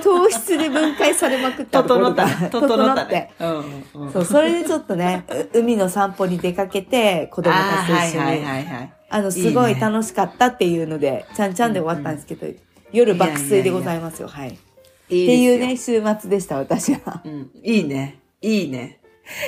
[0.00, 2.50] 糖質で分解されまくったところが整ったね。
[2.52, 3.32] 整ったね。
[3.40, 8.26] うんうんそう、それでちょっとね、う海の散歩に出かけて、子供たちと一緒に。
[8.26, 8.92] はいはいはいはい。
[9.10, 12.46] あの、すごい楽しかったっていうので、ちゃんちゃんで終わったんですけど、
[12.92, 14.50] 夜爆睡でございますよ、はい。
[14.50, 14.56] いっ
[15.08, 15.66] ていうね。
[15.66, 17.22] ね、週末でした、私は。
[17.24, 17.50] うん。
[17.64, 18.20] いいね。
[18.40, 19.00] いいね。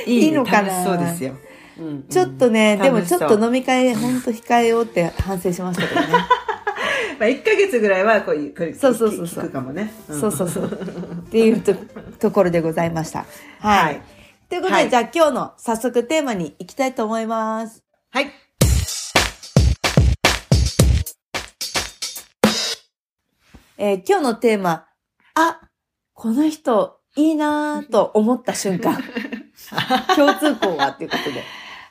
[0.04, 1.36] いいのかな楽しそうですよ。
[1.78, 6.08] うんちょっとね、でもちょっとの、飲み会、ほんと控えようって反省しましたけどね。
[7.18, 9.92] まあ、1ヶ月ぐらいはこういう、これそうそうそうそう聞くかもね。
[10.10, 10.66] んそうそうそう。
[10.66, 11.74] っていうと
[12.18, 13.26] ところでございました。
[13.60, 13.84] はい。
[13.84, 14.02] はい
[14.48, 17.84] ということで、はいじゃあ今日の早速テーマに行きたいと思います。
[18.10, 18.32] はい。
[23.76, 24.86] えー今日のテーマ、
[25.34, 25.60] あ、
[26.14, 28.96] この人いいなぁと思った瞬間。
[30.16, 31.44] 共通項はっていうことで。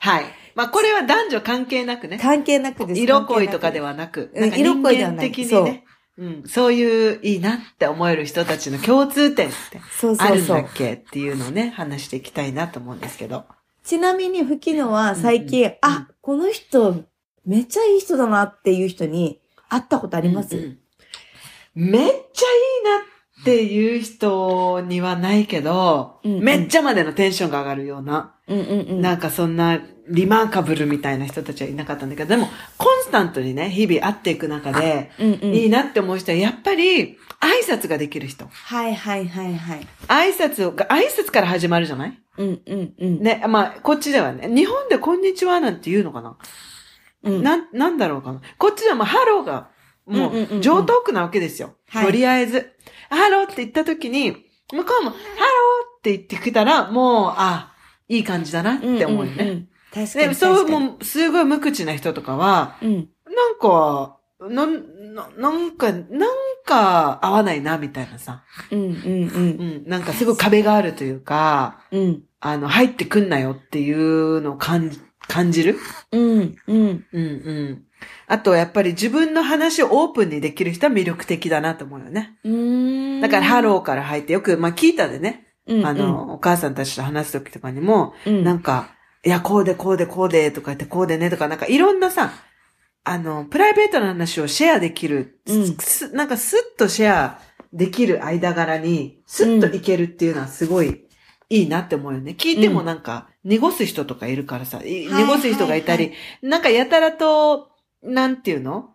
[0.08, 0.26] はい。
[0.56, 2.18] まあ、これは男女関係なくね。
[2.18, 3.02] 関係なくです。
[3.02, 3.90] 色恋とかでは。
[3.90, 5.84] はなく、うんなんか人色恋ではない間的にね、
[6.18, 10.48] うん、そういういいなって思える人たちの共通点ってそうあるん。
[10.48, 13.46] だっけっていうのをね、話していきたいなと思うんですけど。
[13.84, 17.04] ちなみに、吹きのは最近、うんうんあ、この人、
[17.46, 19.40] めっちゃいい人だなっていう人に
[19.70, 20.80] 会ったことあります、うんうん
[21.78, 23.02] めっちゃいいなっ
[23.44, 32.48] ていう人にはないけど、うんうんめっちゃまでのテンションが上がるような、うん、うんうんなんかそんな remarkable みたいな人たちはいなかったんだけど、でも
[32.78, 38.48] コンスタントにね、日々会っていく中で、うんうんいいなって思う人はやっぱり挨拶ができる人。
[38.48, 39.88] はいはいはいはい。
[40.08, 42.20] 挨拶が、挨拶から始まるじゃない？
[42.38, 43.22] うんうんうん。
[43.22, 46.38] ね、まあ、こっちではね、日本でこんにちはなんて言うのかな、
[47.24, 48.42] うん、なん、なんだろうかな？
[48.58, 49.70] こっちではもうハローが、
[50.06, 51.76] もう常套句なわけですよ。
[51.90, 52.72] はいとりあえず。
[53.10, 54.32] ハローって言った時に、
[54.74, 57.74] 向こうも、ハローって言ってきたら、もう、あ、
[58.10, 59.44] いい感じだなって思うよね。
[59.44, 60.28] んんん確かに。
[60.30, 63.10] で、そう、もう、すごい無口な人とかは、うん。
[63.26, 66.04] なんか、なん、ななんか、なん
[66.66, 68.44] か、合わないな、みたいなさ。
[68.72, 72.02] うんうんうん、なんかすごい壁があるというか、うん。
[72.02, 72.24] うん。
[72.40, 75.78] あの、入ってくんなよっていうのを感じ、感じる？
[76.12, 77.06] うんうん。
[77.12, 77.84] うんうん。
[78.28, 82.38] あと、やっぱり自分の話をオープンにできる人は魅力的だなと思うよね。
[82.44, 83.22] うーん。
[83.22, 92.32] だから、ハローから入って、よく、まあ、聞いたでね、うん、あの、お母さんたちと話すときとかにも、うん、なんか、いや、こうでこうでこうでとか言って、こうでねとか、なんかいろんなさ、
[93.04, 97.40] あの、プライベートな話をシェアできる、うんすなんかスッとシェア
[97.74, 101.06] できる間柄に、スッといけるっていうのはすごい
[101.50, 102.36] いいなって思うよね。
[102.38, 107.70] 聞いてもなんか、濁す人とかいるからさ、いはい濁す人がいたり、なんかやたらと、
[108.04, 108.90] なんていうの？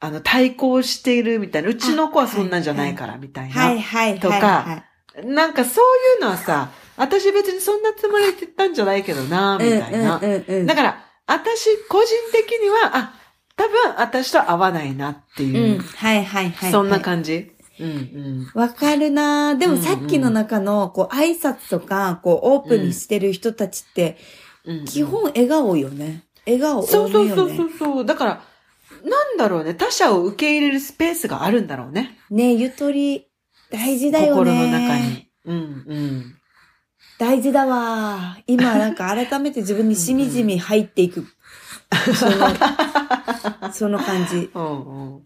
[0.00, 1.68] あの、対抗しているみたいな。
[1.68, 3.54] うちの子はそんなんじゃないから、みたいな。
[3.54, 4.18] はいはい。
[4.18, 4.84] とかはい
[5.26, 5.84] なんかそう
[6.16, 10.18] いうのはさ、私別にそんなつもりで言ったんじゃないけどな、みたいな。
[10.66, 13.14] だから、私個人的には、あ、
[13.54, 15.46] 多分私と合わないなってう。
[15.46, 16.72] いうう、はいはいはい。
[16.72, 17.52] そんな感じ。
[17.78, 18.60] うんうん。
[18.60, 24.16] わかるなぁでもさっきの中の、こう、挨拶とか、こう、オープンにしてる人たちって、
[24.86, 26.24] 基本笑顔よね。
[26.46, 27.56] 笑顔そうそうそう多めよね。
[27.56, 28.06] そうそう。
[28.06, 28.42] だから、
[29.04, 29.74] なんだろうね。
[29.74, 32.18] 他者を受け入れるスペースがあるんだろうね。
[32.30, 33.28] ねゆとり、
[33.70, 34.50] 大事だよね。
[34.50, 35.28] 心の中に。
[35.44, 36.34] うんうん。
[37.18, 38.38] 大事だわ。
[38.46, 41.26] 今なんか改めて自分にしみじみ入っていく。
[42.14, 42.48] その、
[43.72, 44.50] その感じ。
[44.52, 45.22] うんうん。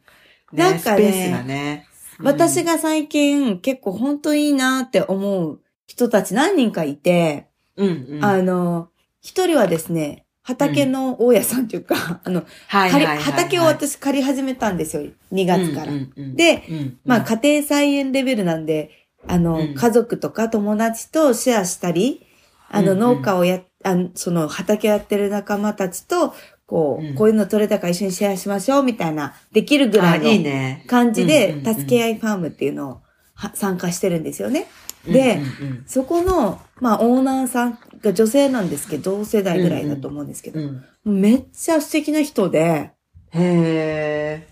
[0.53, 1.87] なんかねスペースがね。
[2.21, 8.25] 私が最近結構本当いいなって思う人たち何人かいて、うんうん。
[8.25, 15.03] あの、一人はですね、畑の大家さんっていうか、 あの、畑を私借り始めたんですよ。
[15.33, 15.93] 2月から。
[16.17, 16.63] で、
[17.05, 18.91] まあ家庭菜園レベルなんで、
[19.27, 19.75] あの、うん。
[19.75, 22.25] 家族とか友達とシェアしたり、
[22.71, 26.33] あの、農家をや、あのその畑やってる仲間たちと、
[26.67, 27.15] こう、うん。
[27.17, 30.85] こういうの取れたから一緒にシェアしましょうみたいな、できるぐらあ、いいいのね。
[30.87, 33.01] 感じで、助け合いファームっていうのを
[33.35, 34.69] は参加してるんですよね。
[35.07, 35.41] で
[35.87, 42.93] そこの、まあ、オーナーさんが女性なんですけど、同世代ぐらいだと思うんですけど、うんめっちゃ素敵な人で、
[43.31, 44.47] へ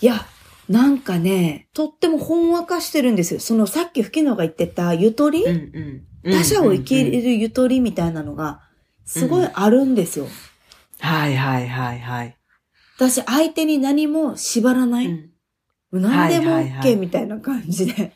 [0.00, 0.24] いや、
[0.68, 3.40] なんかね、とってもほんわかしてるんですよ。
[3.40, 5.50] そのさっき吹野が言ってたゆとり、ー。
[5.50, 5.56] うん
[6.26, 6.32] うん。
[6.32, 7.10] 他者を生きる。
[7.10, 8.60] るゆとりみたいなのが、
[9.04, 10.26] すごいあるんですよ。
[11.00, 12.36] はいはいはいはい。
[12.96, 15.06] 私、相手に何も縛らない。
[15.06, 15.30] うん
[15.90, 18.12] 何でも OK みたいな感じで、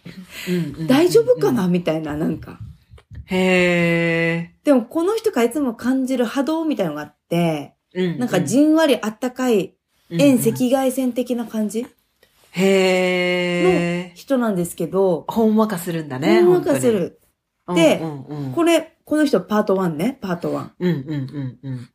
[0.46, 1.68] うんうん大丈夫かな？
[1.68, 2.58] みたいな、なんか。
[3.36, 8.18] へでも、この人がいつも感じる波動みたいのがあって、ー。
[8.18, 9.74] なんかじんわりあったかい、
[10.10, 11.86] 遠赤外線的な感じ
[12.52, 14.14] へー。
[14.14, 16.42] 人なんですけど、ほんわかするんだね。
[16.42, 17.18] ほんわかする。
[17.74, 20.70] でうんうんうんこれ、この人パート1ね、パート1。
[20.78, 21.88] うんうんうんうん。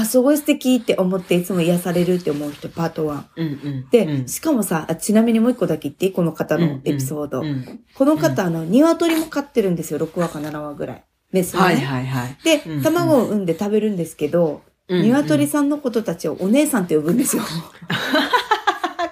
[0.00, 3.22] あ、すごい素敵って思っていつも癒されるって思う人、パート1。
[3.36, 3.88] うんうん。
[3.90, 6.12] で、うんしかもさ、あちなみにもう一個だけ言っていい？
[6.12, 7.40] この方のエピソード。
[7.42, 10.00] うんこの方、あの、鶏も飼ってるんですよ。
[10.00, 11.04] 6話か7話ぐらい。
[11.30, 11.66] メスのね。
[11.66, 12.36] はいはいはい。
[12.44, 17.42] でうん、卵を産んで食べるんですけど、うんうん鶏さんのことたちをお姉さんって呼ぶんですよ。
[17.42, 17.46] あ、
[17.88, 19.08] かわ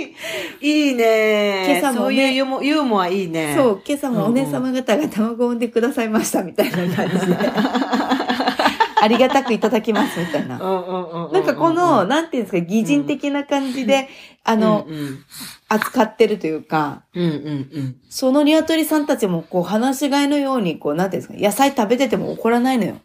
[0.00, 0.88] いい。
[0.88, 1.78] いいね。
[1.80, 3.54] 今朝もねそういうユーモユーモアいいね。
[3.56, 7.36] そう、今朝もお姉様方が卵を産んでくださいましたみたいな感じで。
[9.02, 10.60] ありがたくいただきますみたいな。
[10.60, 11.32] うんうんうんうん。
[11.32, 14.08] なんかこの、なんていうんですか、擬人的な感じで、
[14.44, 15.18] ああの、うんうん
[15.68, 17.30] 扱ってるというか、うんうんう
[17.80, 17.96] ん。
[18.10, 22.96] その鶏さんたちも、こう、話し飼いのように、こう、なんていうんですか、野菜食べてても怒らないのよ。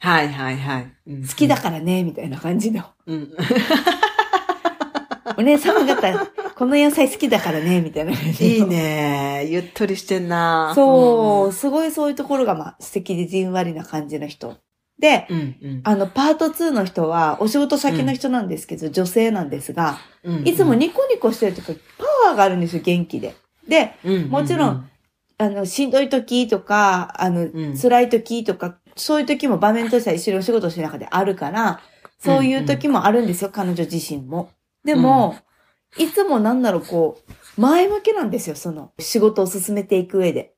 [0.00, 0.92] はいはいはい。
[1.06, 2.82] うん好きだからね、みたいな感じの。
[3.06, 3.30] うん。
[5.38, 6.26] お姉様方、
[6.56, 8.50] この野菜好きだからね、みたいな感じの。
[8.50, 9.46] いいね。
[9.48, 10.72] ゆっとりしてんな。
[10.74, 14.56] そう、すごいそういうところが、まあ、素敵でじんわりな感じの人。
[15.00, 15.56] で、うん。
[15.62, 20.46] うんあの、パート2の人は、お仕事先の人なんですけど、女性なんですが、うん。
[20.46, 23.34] いつもニコニコしてるというか、パワーがあるんですよ、元気で。
[23.66, 24.90] で、うん、もちろん、
[25.38, 31.80] あの、しんどい時とか、あの、ん辛い時とか、そういう時も場面としては一緒にお仕事してる中であるから、
[32.18, 34.50] そういう時もあるんですよ、彼女自身も。
[34.84, 35.36] でも、
[35.96, 37.18] いつもなんだろう、こ
[37.56, 40.54] う、前向きなんですよ、その、仕事を進めていく上で。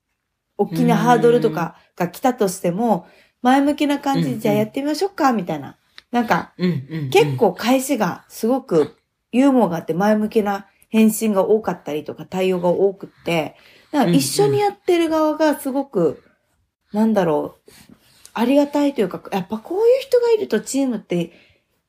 [0.59, 3.07] 大きなハードルとかが来たとしても、
[3.43, 5.77] 前向きな感じで、うんじゃあやってみましょうか、みたいな。
[6.11, 6.53] なんか、
[7.11, 8.97] 結構返しがすごく
[9.33, 13.57] ユーモアがあって前向きな返信が多かったりとか対応が多くって、
[13.93, 16.23] なんか一緒にやってる側がすごく、
[16.93, 17.73] なんだろう、
[18.35, 21.33] ありがたいというか、やっぱこういう人がいるとチームって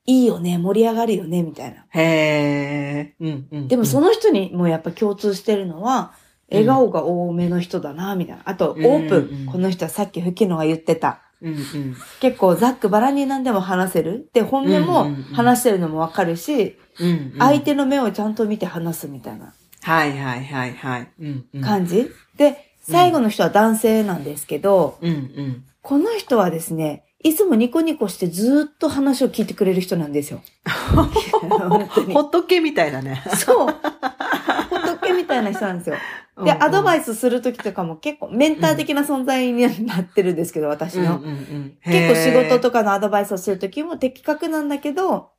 [0.06, 1.86] いいよね、盛り上がるよね、みたいな。
[1.90, 3.14] へえ。
[3.20, 3.68] うんうん。
[3.68, 6.12] でもその人にもやっぱ共通してるのは、
[6.50, 8.42] 笑顔が多めの人だな、みたいな。
[8.44, 9.18] あと、オープン。
[9.18, 11.20] うんこの人はさっき吹野が言ってた。
[11.44, 11.96] うんうん。
[12.20, 14.28] 結構ざっくばらんに何でも話せる。
[14.32, 17.34] で、本音も話してるのもわかるし、うんうん。
[17.38, 19.52] 相手の目をちゃんと見て話すみたいな
[19.82, 21.08] はいはいはいはい。
[21.20, 21.62] うんうん。
[21.62, 25.64] 感じ、で、最後の人は男性なんですけど、うんうん。
[25.82, 30.42] この人はですね、いつもニコニコしてずーっと話を聞いてくれる人なんですよ。
[32.12, 33.22] ほっとけみたいだね。
[33.38, 33.68] そう。
[35.08, 35.96] 仏みたいな人なんですよ。
[36.44, 41.20] で、アドバイスするときとかも結構メンター的な存在になってるんですけど、私の。
[41.84, 45.30] 結構仕事とかのアドバイスをするときも的確なんだけど、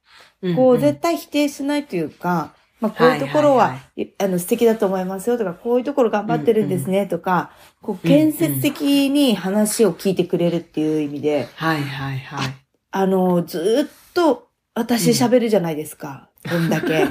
[0.55, 3.77] こう絶対否定しないというか、まあこういうところは、
[4.19, 7.51] あの素敵だと思いますよとか、こういうところ頑張ってるんですねとか、
[7.81, 12.55] こう建設的に話を聞いてくれるっていう意味で、はいはいはい。
[12.91, 16.29] あの、ずーっと私喋るじゃないですか。
[16.47, 17.07] こんだけ。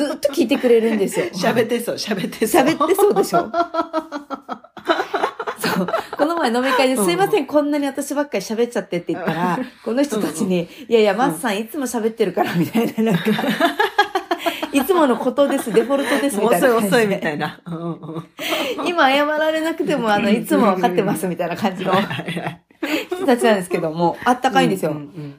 [0.00, 1.26] ずーっと聞いてくれるんですよ。
[1.36, 2.64] 喋ってそう、喋ってそう。
[2.64, 3.50] 喋ってそうでしょ？
[5.60, 5.88] そう。
[6.16, 13.22] この前飲み会ですいません、こんなに私ばっかり喋っちゃってって言ったら、この人たちに、いやいや、マスさんいつも喋ってるから、みたいな、なんか、
[14.72, 16.68] いつものことです、デフォルトです、みたいな。
[16.68, 17.60] 遅い遅いみたいな。
[18.86, 21.92] 今謝られなくても、あの、いつも分かってます、みたいな感じの
[23.08, 24.96] 人たちなんですけども、あったかいんですよ。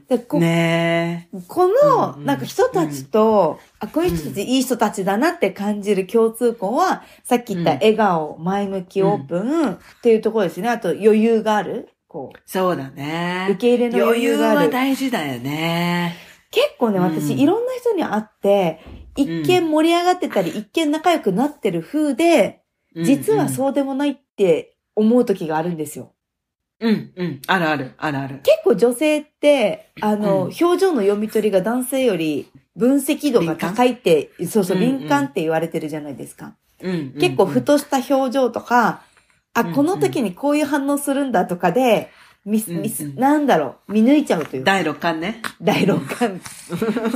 [0.08, 10.70] でこうんねこうんの、うんなんか人たちと、あ、こういう人たちいい人たちだなって感じる共通項は、さっき言ったうん笑顔、前向き、オープンっていうところですね。
[10.70, 11.90] あと余裕がある。
[12.08, 13.48] こそうだう、ね。
[13.52, 14.70] 受け入れの余余裕は裕がある。
[14.70, 16.16] 大事だよね。
[16.52, 18.82] 結構ね、うん私、いろんな人に会って、
[19.16, 22.62] 一見盛り上がってたり、一見仲良くなってる風で、
[22.96, 26.14] 実はうそうでもないって思う時があるんですよ。
[26.80, 26.88] ん。
[26.88, 27.42] うん、うん。
[27.48, 28.40] あるある、あるある。
[28.44, 36.56] 結構女性って、あの、うん表情の読み取りが男性より分析度が高いって、そうそう、うんうん敏感って言われてるじゃないですか。
[36.82, 37.14] うん。
[37.20, 39.04] 結構ふとした表情とか、
[39.54, 42.10] あ、うんこの時にこういう反応するんだとかで、
[42.46, 45.42] ミス、ミス、うんうんなんだろう、見抜いちゃうというか、第六感ね。
[45.62, 46.42] 第六感。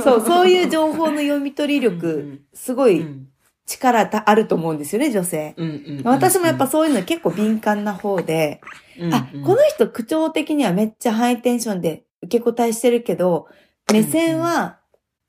[0.02, 3.28] そう、そういう情報の読み取り力ん、すごいうん。
[3.66, 5.54] 力たあると思うんですよね、女性。
[5.56, 6.02] うんうん。
[6.04, 8.60] 私もやっぱそういうの結構敏感な方で、
[8.98, 13.48] うん、あ、この人口調的にはめっちゃハイテンションで受け答えしてるけど、
[13.92, 14.78] 目線は、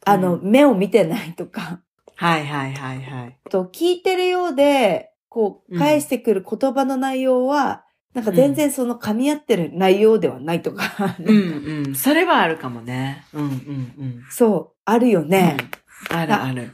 [0.06, 1.82] うんあの、目を見てないとか、
[2.16, 3.38] はいはいはいはい。
[3.50, 7.84] と聞いてるようで、こう、うん返してくる言葉の内容は、
[8.18, 11.96] なんか全然その噛み合ってる内容ではないとか、うんうん。
[11.96, 13.24] それはあるかもね。
[13.32, 13.52] うんうんう
[14.06, 14.24] ん。
[14.32, 15.56] そう、あるよね。
[16.10, 16.18] うん。
[16.18, 16.74] あるある。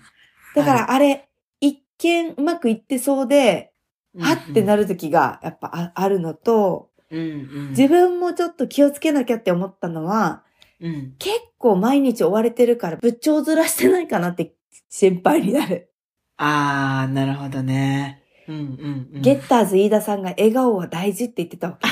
[0.55, 1.27] だからあれ、
[1.59, 3.73] 一見うまくいってそうで、
[4.17, 4.83] はってなる。
[4.83, 7.69] る時がやっぱああるのと、うんうん。
[7.71, 10.43] 自分もちょっと気をつけなきゃって思ったのは、
[10.79, 11.15] うん。
[11.19, 14.53] 結構毎日追われてるから、部長ずらしてないかなって
[14.89, 15.89] 心配になる。
[16.37, 18.22] あー、なるほどね。
[18.47, 19.21] うんうんうん。
[19.21, 21.87] ゲッターズ飯田さんが笑顔は大事って言ってたわけ。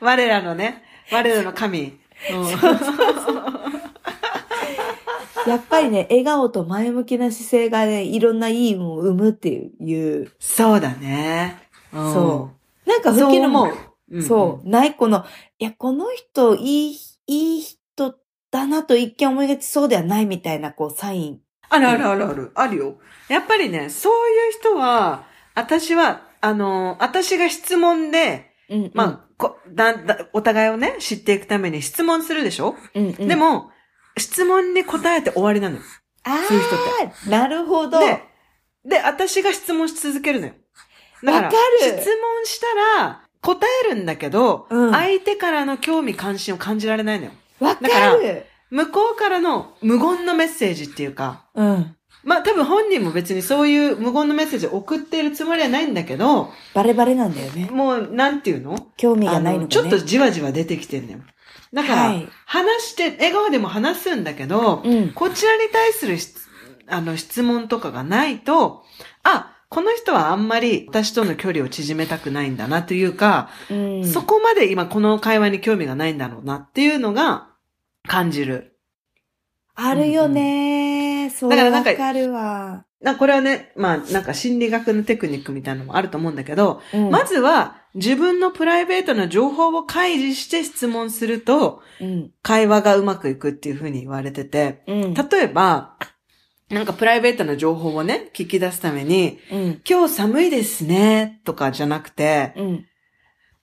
[0.04, 1.82] 我らのね、我らの神。
[1.82, 1.94] うん
[5.46, 10.30] やっぱりね、笑顔と前向きな姿勢がね、いろんないいものを生むっていう。
[10.38, 11.58] そうだね。
[11.92, 12.50] うんそ
[12.86, 13.64] うなんかそう吹きのも。
[13.64, 13.70] うん
[14.10, 15.24] うんそう、ないこの、
[15.58, 18.14] いや、この人、いい、いい人
[18.50, 21.40] だなと一見思いがちそうではないみたいな、こう、サイン。
[21.68, 22.52] あるあるあるある。
[22.54, 22.98] あるよ。
[23.28, 25.24] やっぱりね、そういう人は、
[25.54, 28.90] 私は、あの、私が質問で、うん、うん。
[28.94, 33.28] まあ、こだだお互いをね、知っていくために質問するでしょ、うん、うん。
[33.28, 33.70] で、も、
[34.16, 35.82] 質問に答えて終わりなのよ。
[36.24, 36.78] あそういう人っ
[37.26, 37.98] あ、なるほど。
[37.98, 38.22] で、
[38.84, 40.54] で、私が質問し続けるのよ。
[41.22, 47.32] だからわかる質問したら、答えるんだけど、うん相手からの興味関心を感じられないのよ。
[47.60, 48.46] わかだからる。
[48.74, 51.96] 向こうからの無言のメッセージっていうか、うん。
[52.24, 57.68] まあ多分本人も別にそういう無言のメッセージを送っているつもりはないんだけど、バレバレなんだよね。
[57.70, 58.76] もう、なんていうの？
[58.96, 59.64] 興味がないのがね。
[59.66, 61.18] あちょっとじわじわ出てきてんのよ。
[61.72, 65.10] だから、はい話して、笑顔でも話すんだけど、うん。
[65.10, 66.48] こちらに対する質
[66.88, 68.82] あの質問とかがないと、
[69.22, 74.04] あ、この人はあんまり私との距離を縮めたくないんだなというか、うん。
[74.04, 77.48] そこまで今この会話に興味がないんだろうなっていうのが
[78.06, 78.76] 感じる。
[79.74, 81.30] あるよね。
[81.30, 82.84] そう、だからなんかわかるわ。
[83.00, 92.30] なこれはね、まあなんか心理学のテクニックみたいなのもあると思うんだけど、うんまずは自分のプライベートな情報を開示して質問すると、うん。
[92.42, 95.14] 会話がうまくいくっていうふうに言われてて、うん。
[95.14, 95.96] 例えば、
[96.70, 99.82] なんかプライベートな情報をね、聞き出すために、うん。
[99.88, 102.86] 今日寒いですね、とかじゃなくて、うん。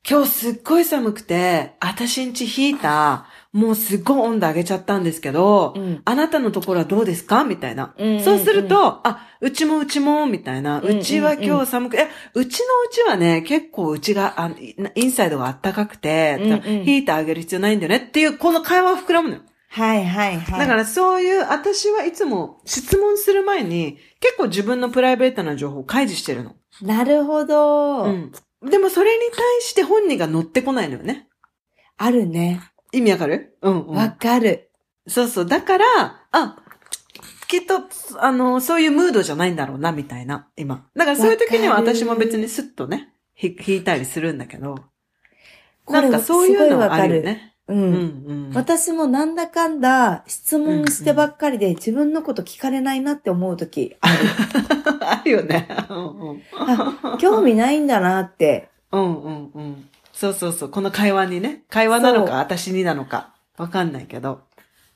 [0.10, 6.02] 今日すっごい寒くて、私んちヒーター、もうすっごい温度上げちゃったんですけど、うん。
[6.06, 7.44] あなたのところはどうですか？
[7.44, 7.94] みたいな。
[7.98, 10.80] うんそうすると、あ、うちもうちも、みたいな。
[10.80, 19.42] うんうんうんうちは今日寒く、え、うちのうちはね、結構うちが、あイインサイドが暖かくて、うんうんヒーター上げる必要ないんだよねっていう、この会話が膨らむのよ。
[19.68, 20.60] はいはいはい。
[20.60, 26.56] だからそういう、私はいつも質問する前に、結構自分のプライベートな情報を開示してるの。
[26.82, 28.04] なるほど。
[28.04, 28.32] うん。
[28.64, 31.28] でもそれに対して本人が乗ってこないのよね。
[31.98, 32.62] あるね。
[32.92, 33.58] 意味わかる？
[33.62, 33.96] うん、うん。
[33.96, 34.70] わかる。
[35.08, 35.46] そうそう。
[35.46, 35.86] だから、
[36.32, 36.58] あ、
[37.48, 37.82] きっと、
[38.20, 40.86] あの、そういうムードじゃないんだろうな、みたいな、今。
[40.96, 44.76] だからそういう時には私も別にスッとね、ひ弾いたりするんだけど。
[45.90, 47.56] なんかそういうのはあるよね。
[47.68, 47.74] う。
[47.74, 48.52] うんん、うん。
[48.54, 54.20] 私もなんだかんだ質問してばっかりで自分のこと聞かれないなって思うときある。
[55.02, 55.68] あるよね。
[55.90, 56.42] うんうん。
[56.54, 58.70] あ興味ないんだなって。
[58.92, 59.90] うんうんうん。
[60.22, 60.70] そうそうそう。
[60.70, 61.64] この会話にね。
[61.68, 63.34] 会話なのか、私になのか。
[63.58, 64.42] わかんないけど。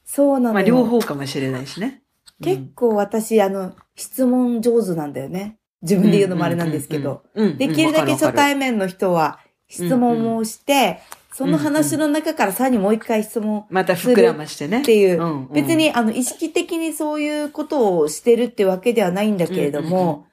[0.04, 0.54] そうなのよ。
[0.54, 2.04] まあ、両方かもしれないしね。
[2.44, 5.58] 結構私、あの、質問上手なんだよね。
[5.82, 8.34] 自分で言うのもあれなんですけど、できるだけ初面。
[8.34, 11.00] 対面の人は質問をして、
[11.38, 14.84] その話の中からさらにもう一回質問また膨らましてね。
[14.84, 20.28] っていう、別にあの意識的にそういうことをしてるってわけではないんだけれども、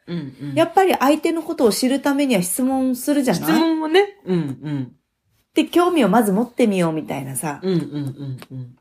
[0.54, 3.60] やっぱり相手のことを知るためには質問するじゃ質ない？
[3.60, 4.20] 問もね。
[4.24, 4.92] うんうん。
[5.54, 7.58] で、興味をまず持ってみようみたいなさ。
[7.64, 8.76] うんうんうんうん。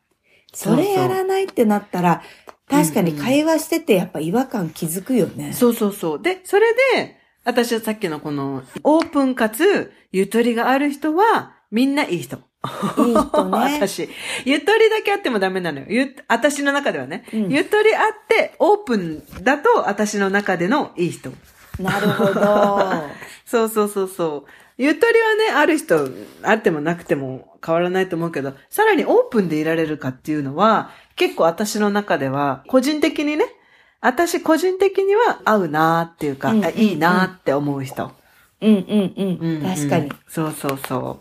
[0.53, 2.21] それやらないってなったら、
[2.69, 5.53] 確かに会話しててやっぱ違和感気づくよね。
[5.53, 6.21] そうそうそう。
[6.21, 12.37] で、それで、私はさっきのこの、オープンかつ、ゆとりがある人は、みんないい人。
[12.37, 13.57] いい人ね。
[13.79, 14.09] 私。
[14.45, 15.85] ゆとりだけあってもダメなのよ。
[15.89, 17.25] ゆ、私の中ではね。
[17.33, 21.31] うんゆとりあって、オープンだと、私の中でのいい人。
[21.79, 23.09] なるほど。
[23.45, 24.49] そうそうそうそう。
[24.77, 26.09] ゆとりはね、ある人、
[26.43, 33.45] あってもなくても変わらないと思うけど、さらにオープンでいられるかっていうのは、結構私の中では、個人的にね、
[33.99, 38.11] 私個人的には合うなーっていうか、うんうんうんあいいなーって思う人。
[38.61, 39.37] うんうんうん。
[39.39, 40.11] うんうん確かに。。
[40.27, 41.19] そうそうそ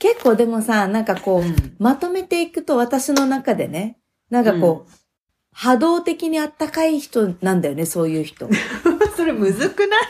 [0.00, 3.98] 結構でもさ、なんかこう、うんまとめていくと私の中でね、
[4.30, 4.92] なんかこう、
[5.52, 8.46] 波動的にあったかい人なんだよね、そういう人。
[8.46, 8.50] う。
[9.16, 10.00] それむずくない？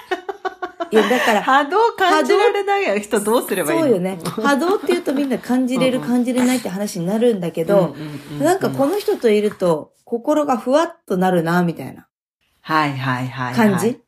[0.93, 3.85] いや、だから、波動感じられない人どうすればいいの？
[3.85, 4.19] そうよね。
[4.25, 12.07] 波動って言うとみんな感じれる、うんうん感じれないって話になるんだけど、うんううなんかこの人といると、心がふわっとなるな、みたいな
[12.61, 13.71] はいはいはいはい。
[13.71, 14.01] 感じ？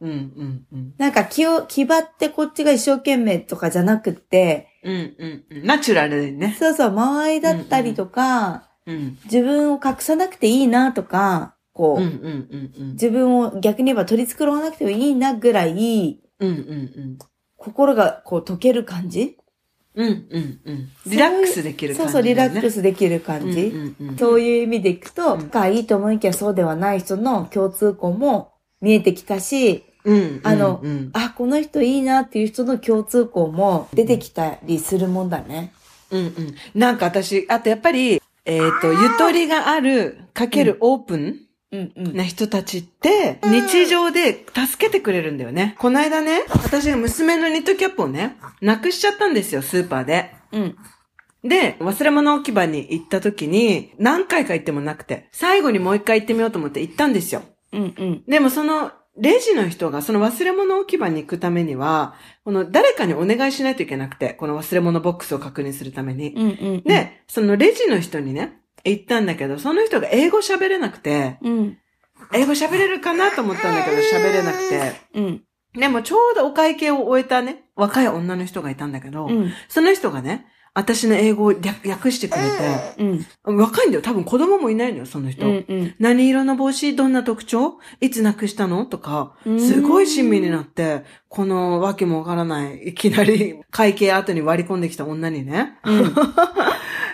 [0.00, 0.94] うんうんうん。
[0.98, 5.66] なんか気を、気張ってこっちが一生懸命とかじゃなくって、うんうんうん。
[5.66, 6.56] ナチュラルにね。
[6.58, 9.18] そうそう、間合いだったりとか、うん。
[9.24, 12.92] 自分を隠さなくていいなとか、こう、うんうんうんうん。
[12.92, 17.18] 自分を逆に言えば取り繕わなくてもいいなぐらい、うんうんうん。
[17.56, 19.38] 心がこう溶ける感じ？
[19.94, 20.88] うんうんうん。
[21.06, 23.60] リラックスできる感じ、そうそう、リラックススできる感じ。
[23.60, 30.40] うんうんうん、そういう意味でいくと、うんがいいと思いきやそうではない人の共通項も見えてきたし、うん。
[30.44, 35.72] あのうんうんあ、この人いいなっていう人の共通項も出てきたりするもんだね。
[36.10, 36.54] うんうん。
[36.74, 41.40] なんか私、あとやっぱり、えっ、と、ゆとりがある、かけるオープン
[41.72, 42.16] うんうん。
[42.16, 45.74] な人たちって、日常で助けてくれるんだよね。
[45.78, 50.30] この間ね、私が娘のニットキャップをね、なくしちゃったんですよ、スーパーで。
[50.52, 50.76] うん。
[51.42, 57.42] で、忘れ物置き場に行った時に、何回か行ってもなくて、最後にもう一回行ってみようと思って行ったんですよ。
[57.72, 58.24] うんうん。
[58.28, 66.32] でもその、レジの人がその忘れ物置き場に行くためには、この誰かにお願いしないといけなくて、この忘れ物ボックスを確認するために。
[66.34, 66.48] うんう
[66.78, 66.82] ん。
[66.82, 71.78] で、そのレジの人にね、行ったんだけど、その人が英語喋れなくて、うん。
[72.32, 74.92] 英語喋れるかなと思ったんだけど、喋れなくて。
[75.14, 75.44] うん。
[75.74, 79.52] でもちょうどお会計を終えたね、若い女の人がいたんだけど、うん。
[79.68, 82.42] その人がね、私の英語を略訳してくれ
[82.96, 83.58] て、うん。
[83.60, 84.02] 若いんだよ。
[84.02, 85.46] 多分子供もいないのよ、その人。
[85.46, 85.64] うん。
[85.68, 85.94] うん。
[86.00, 87.78] 何色の帽子どんな特徴？
[88.00, 88.84] いつなくしたの？
[88.84, 96.14] とか、すごい親身になって、このわけもわからない、いきなり会計後に割り込んできた女にね、うん。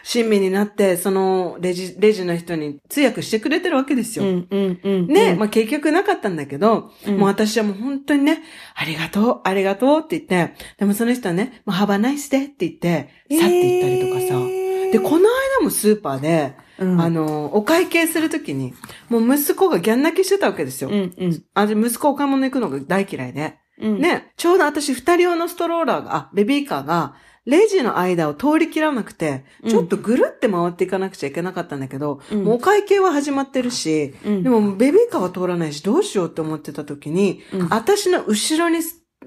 [0.03, 4.24] 親身になって、そのレジ、レジの人に通訳してくれてるわけですよ。
[4.24, 4.48] うん。
[4.51, 4.80] うん。
[4.82, 5.07] うん。
[5.07, 8.42] ね、まあ結局なかったんだけど、うんもう私はもう本当にね、
[8.74, 14.61] ありがとう、ありがとうって言って、でもその人はね、もうハバナイスでって言って、去って行ったりとかさ。
[14.92, 15.28] で、この
[15.61, 18.74] 間もスーパーで、うん、あの、お会計するときに、
[19.09, 20.90] もう息子がギャン泣きしてたわけですよ。
[20.90, 21.14] うん。
[21.16, 21.42] うん。
[21.55, 23.59] あで息子お買い物行くのが大嫌いで。
[23.80, 24.01] うん。
[24.01, 27.14] ね、ちょうど私二人用のストローラーが、あ、ベビーカーが、
[27.47, 34.43] レジの間を通り切らなくて、ちょっとぐるって回っていかなくちゃいけなかったんだけど、うんもうお会計は始まってるし、うん。
[34.43, 38.80] でもベビーカーは通らないし、どうしようって思ってた時に、うん私の後ろに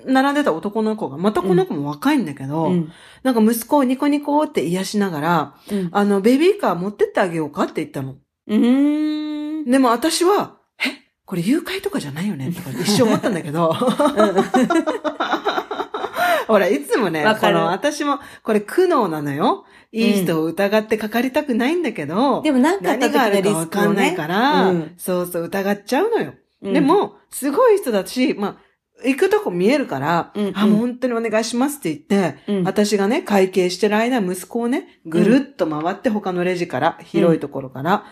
[0.05, 2.91] 並んでた男の子が、またこの子も若いんだけど、うん。
[3.23, 5.89] なんか息子をニコニコって癒しながら、うん。
[5.91, 8.15] あの、ベビーカー持ってってあげようかって言ったの。
[8.47, 9.71] うーん。
[9.71, 10.83] でも私は、え？
[11.25, 12.51] これ誘拐とかじゃないよね？
[12.51, 13.73] とか一瞬思ったんだけど。
[16.47, 19.65] ほら、いつもね、この私も、これ苦悩なのよ。
[19.91, 24.15] いい人を疑ってかかりたくないんだけど、でもなんか何があるかわかんない。
[24.15, 26.33] から、うんそうそう疑っちゃうのよ。
[26.63, 28.55] うんで、も、すごい人だし、まあ、
[29.05, 38.05] 行くとこ見えるから、うんうんあ、もう本当にお願いしますって言って、うん私がね、会計してる間、息子をね、ぐるっと回って他のレジから、広いところから、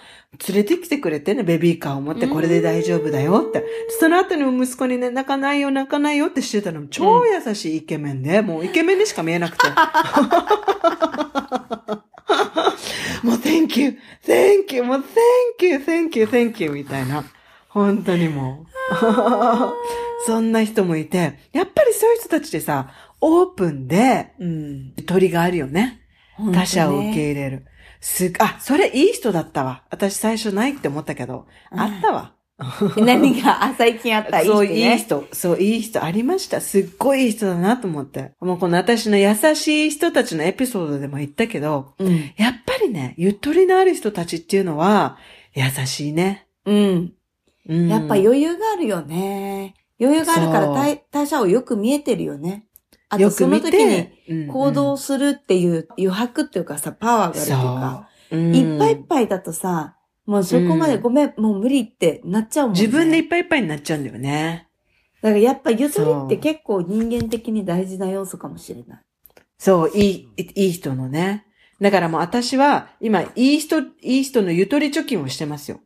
[0.47, 3.65] 連れてきてくれてね、ベビーカーを持って、うんこれで大丈夫だよって。
[3.99, 9.67] その後にも息子にね、泣かないよ、泣かないよってしてたの、超優しいイケメンで、もうイケメンにしか見えなくて。
[13.23, 15.03] もう thank you, thank you, もう
[15.59, 17.23] thank you, thank you, thank you みたいな。
[17.73, 18.71] 本当にもう。
[20.25, 22.91] そんな人もいて、やっぱりそういう人たちってさ、
[23.21, 24.93] オープンで、うん。
[25.05, 26.01] 鳥があるよね。
[26.53, 27.65] 他者を受け入れる。
[28.01, 29.83] す、あ、それいい人だったわ。
[29.89, 32.33] 私最初ないって思ったけど、うんあったわ。
[32.97, 34.73] 何が、 あ、最近あった、いい人そう、ね。
[34.73, 35.27] いい人。
[35.31, 36.61] そう、いい人ありました。
[36.61, 38.33] すっごいいい人だなと思って。
[38.39, 42.31] もうこの私の優しい人たちのエピソードでも言ったけど、うん。
[42.37, 45.17] やっぱりね、ゆとりのある人たちっていうのは、
[45.53, 46.47] 優しいね。
[46.65, 47.13] うん。
[47.67, 49.75] うん、やっぱ余裕があるよね。
[49.99, 52.65] 余裕があるからそう他他者をよく見えてるよね。
[53.09, 62.81] あとよその時に行動するっていう余白っていうかさ、パワーがあるっていうか、そううんいっぱいいっぱいだとさ、もうそこまでうんごめん、もう無理ってなっちゃうもんね。
[62.81, 64.69] 自分でいっぱいいっぱいになっちゃうんだよね。
[65.21, 68.99] だからやっぱゆとりって結構人間的に大事な要素かもしれない。
[69.57, 71.45] そう、いい、いい人のね。
[71.79, 75.81] だからもう私は、今、いい人、いい人のゆとり貯金をしてますよ。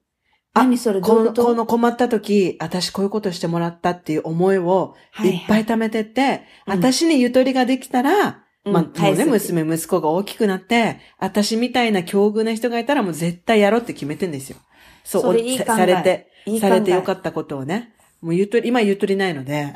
[0.55, 14.57] あ何それどこの、ういうこの困った時、私こういうことしてもらったっていう思いをはいいっぱい貯めてって、うん私にゆとりができたら、うんまあ、もうね、娘、息子が大きくなって、私みたいな境遇な人がいたらもう絶対やろうって決めてんですよ。
[15.03, 17.93] そう、それいいさされて、いいされてよかったことをね。
[18.21, 19.73] もうゆとり、今ゆとりないので。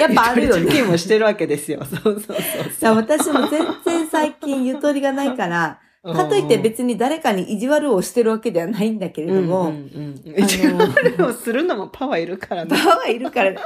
[0.00, 0.90] やっぱあるよゆとり貯金ね。
[0.90, 1.84] もしてるわけですよ。
[1.84, 2.36] そうそうそうだか
[2.80, 5.85] ら私も全然最近ゆとりがないから、そう。
[6.14, 12.70] かといって別に誰かに意地悪をしてるわけではないんだけれども、うんうんうん、一応をするのもパワーいるからね。
[12.70, 13.58] パワーいるから、で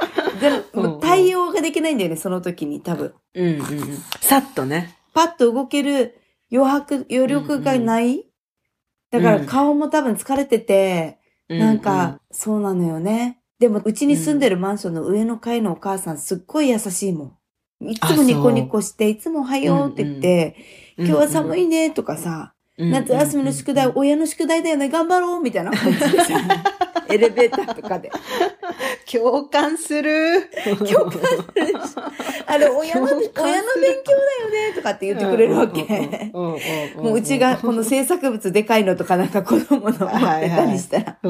[0.73, 3.13] うんも対応ができないんだよね、その時に多分。
[3.35, 3.97] うんうんうん。
[4.19, 4.97] さっとね。
[5.13, 6.15] パッと動ける
[6.51, 8.25] 余白、余力がない、
[9.11, 11.19] だから顔も多分疲れてて、
[11.49, 13.41] なんか、そうなのよね。
[13.59, 17.37] でも、うちに住んでるマンションの上の階のお母さん、すっごい優しいも
[17.81, 17.89] ん。
[17.91, 20.55] いつもニコニコして、いつもおはようって言って、
[21.05, 26.33] 今日は寒い、いねとかさ、うん夏休みの宿題、親の宿題だよね、頑張ろうみたいな感じでさ、
[27.09, 28.11] エレベーターとかで。
[29.11, 30.49] 共感する。
[30.89, 31.21] 共感
[32.47, 33.49] あれ、親の、親の勉強だ
[34.41, 36.31] よねとかって言ってくれるわけ。
[36.33, 41.17] もううちがこの制作物でかいのとかなんか子供の持ってたりしたら。
[41.21, 41.27] で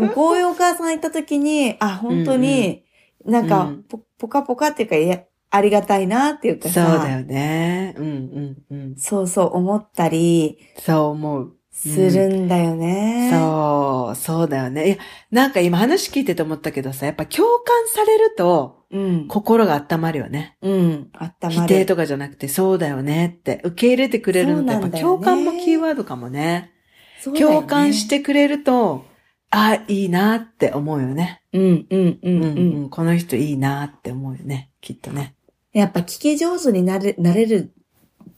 [0.00, 2.84] もこういうお母さんいた時に、あ、本当に、
[3.24, 5.22] なんかうんポ、ポカポカっていうか、いや、
[5.54, 6.86] ありがたいなっていうかさ。
[6.86, 7.94] そうだよね。
[7.96, 8.96] うんうんうん。
[8.96, 11.56] そうそう思ったりそう思う。
[11.72, 13.30] するんだよね。
[13.32, 14.86] そう、そうだよね。
[14.86, 14.96] いや、
[15.32, 18.98] なんか今話聞いてて思ったけどさ、やっぱ共感されると、う。
[18.98, 19.28] うん。
[19.28, 20.56] 心が温まるよね。
[20.62, 21.08] うん。
[21.12, 21.60] あったまる。
[21.62, 26.72] 否定とかじゃなくて、そうだよねって、受け入れてくれるのって、やっぱ共感もキーワードかもね。
[27.20, 28.06] そうだよね共感し。
[28.06, 29.04] てくれると、
[29.50, 31.42] あ、いいなって思うよね。
[31.52, 32.82] うんうんうんううんん。
[32.82, 34.70] うん、この人いいなって思うよね。
[34.80, 35.34] きっとね。
[35.74, 37.74] やっぱ聞き上手になれ、なれる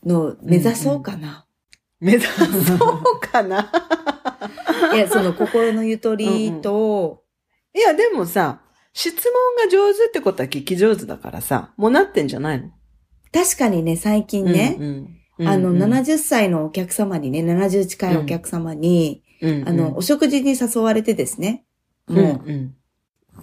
[0.04, 1.46] のを目指そうかな。
[2.00, 3.70] 目指そうかな。
[4.94, 7.22] いや、その心のゆとりと、
[7.74, 8.62] いや、でもさ、
[8.94, 9.22] 質問
[9.62, 12.70] が上手ってことは聞き上手だからさ、もうなってんじゃないの？
[13.32, 15.82] 確かにね、最近ね、うんうん、あの、うん。
[15.82, 19.50] 70歳のお客様にね、70近いお客様に、うん。
[19.60, 21.66] うんあの、お食事に誘われてですね、
[22.08, 22.14] う。
[22.14, 22.74] んもう、うん。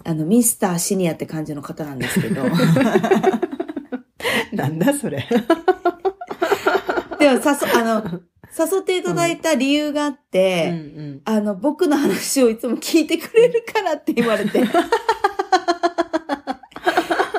[0.02, 2.42] あの、ミスターシニアって感じの方なんですけど、
[4.56, 5.26] なんだそれ。
[7.18, 8.02] でも、さそ、あの、
[8.56, 14.60] 誘っていただいた理由があって、うんあの、僕の話をいつも聞いてくれるからって言われて。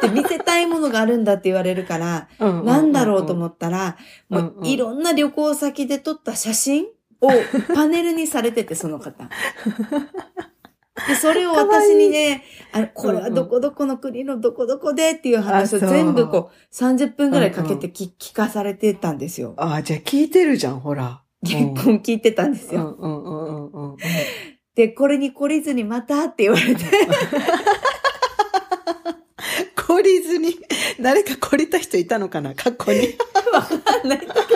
[0.01, 3.97] で、見せたいものがあるんだって言われるから、うんなんだろうとっ思ったら、
[4.30, 6.86] うんもういろんな旅行先で撮った写真
[7.22, 7.30] を
[7.74, 9.30] パネルにされてて、その方。
[11.08, 19.56] で、それを私にね、あの、これはどこどこの国のどこどこでっていう話を全部こう、30分ぐらいかけて聞聞かされてたんですよ。
[19.58, 21.22] あ、じゃあ聞いてるじゃん、ほら。
[21.46, 22.96] 結婚聞いてたんですよ。
[22.98, 23.98] うんうんうんうんうんうん。
[24.76, 26.84] で、これに懲りずにまたって言われて。
[29.76, 30.58] 懲りずに、
[31.00, 33.16] 誰か懲りた人いたのかな過去に。
[33.54, 34.56] わかんないんだけど。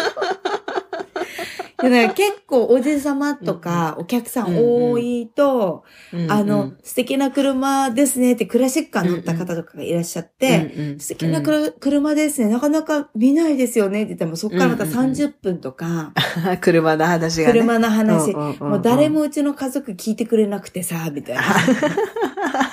[1.84, 5.84] だから結構おじさまとかお客さん多いと、
[6.28, 11.00] あの、素敵な車ですねってクラシックカー乗った方とかがいらっしゃって、うんうん。
[11.00, 12.50] 素敵な車ですね。
[12.50, 15.00] なかなか見ないですよねって言っても、そこからまたうんうん。
[15.00, 16.14] うん30分とか、
[16.62, 17.54] 車の話がね。
[17.54, 18.70] 車の話、うんうんうんうん。
[18.72, 21.44] もう誰もうちの家族聞いてくれなくてさ、みたいな。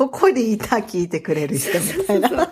[0.00, 2.50] ここにいた聞いてくれる人みたいな。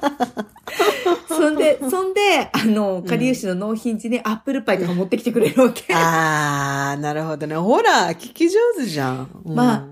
[1.29, 5.95] そんで、そんで、あの、かりゆしの納品時にアップルパイとか持ってきてくれるわけ。
[5.95, 7.57] あー、なるほどね。
[7.57, 9.43] ほら、聞き上手じゃん。
[9.47, 9.87] うんまあ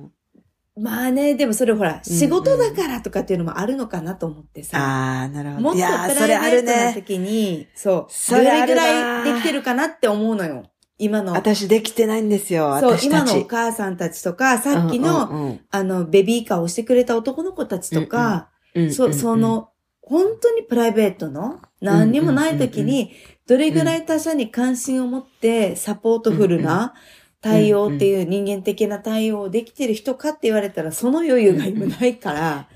[0.78, 4.76] まあね、でもそれほら、うん仕事だからとかっていうのもあるのかなと思ってさ。
[5.22, 5.62] あー、なるほど。
[5.62, 6.94] もっとプいやーそれあるライベートなね。
[6.94, 10.64] 時に、そう、それぐらいできてるかなって思うのよ。
[10.98, 11.32] 今の。
[11.32, 12.98] 私できてないんですよ、そう。
[13.02, 19.70] 今のお母さんたちとか、さっきの、うんうんあの、ベビーカーをしてくれた男の子たちとか、うんうんそ、そ、の、
[20.02, 23.12] 本当にプライベートの、何にもない時に、
[23.46, 26.94] どれぐらい他者に関心を持って、サポートフルな、
[27.40, 32.68] 対応っていう人間的な対応できてる人かって言われたらその余裕が今ないから、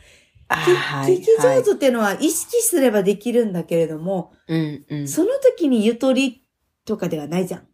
[0.49, 5.09] 聞き上手っていうのは意識すればできるんだけれども、うんうん。
[5.09, 6.45] その時にゆとり
[6.85, 7.67] とかではないじゃん。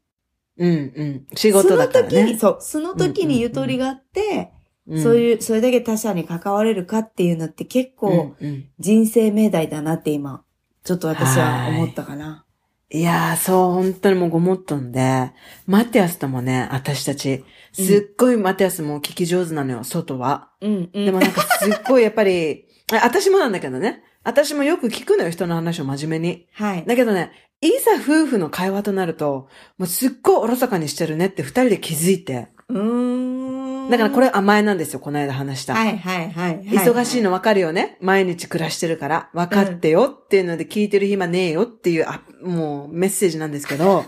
[0.59, 1.26] うんうん。
[1.34, 2.38] 仕事だからその時に、ね。
[2.38, 8.36] そう、その時にゆとりがあって、うんそういう、それだけ他者に関われるかっていうのって結構
[8.78, 10.44] 人生命題だなって今、
[10.84, 12.44] ちょっと私は思ったかな。
[12.88, 15.32] いやー、そう、本当にもうごもっとんで、
[15.66, 20.50] マティアスともね、私たち、すっごいマティアスも聞き上手なのよ、外は。
[20.61, 21.04] うん、うん。
[21.04, 24.04] でもなんかすっごいやっぱり、 あ私もなんだけどね。
[24.22, 26.46] 私もよく聞くのよ、人の話を真面目に。
[26.52, 26.84] はい。
[26.86, 27.32] だけどね、
[27.62, 29.48] いざ夫婦の会話となると、
[29.78, 32.48] もうすっごいおろそかにしてるねって二人で気づいて。
[32.68, 33.90] うーん。
[33.90, 35.74] だからこれ甘えなんですよ、この間話した。
[35.74, 36.61] はいはいはい。
[36.64, 37.30] 忙しいの。
[37.30, 37.96] の分かるよね？
[38.00, 39.30] 毎日暮らしてるから。
[39.32, 44.04] 分かってよっていうので聞いてる暇ねえよっていう、あ、もうメッセージなんですけど、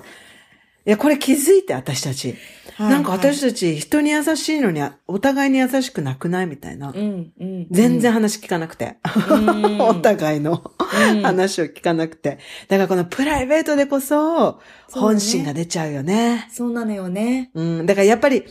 [0.88, 2.34] いや、これ気づいて、私たち。
[2.78, 6.92] なんか私たち人に優しいのに、お互いに優しくなくないみたいな。
[6.92, 7.66] うん、うん。
[7.70, 8.96] 全然話聞かなくて。
[9.28, 10.62] うん お互いの
[11.12, 12.38] うん話を聞かなくて。
[12.68, 14.60] だからこのプライベートでこそ、
[14.90, 16.48] 本心が出ちゃうよね。
[16.50, 17.50] そうなのよね。
[17.52, 17.84] うん。
[17.84, 18.44] だからやっぱり、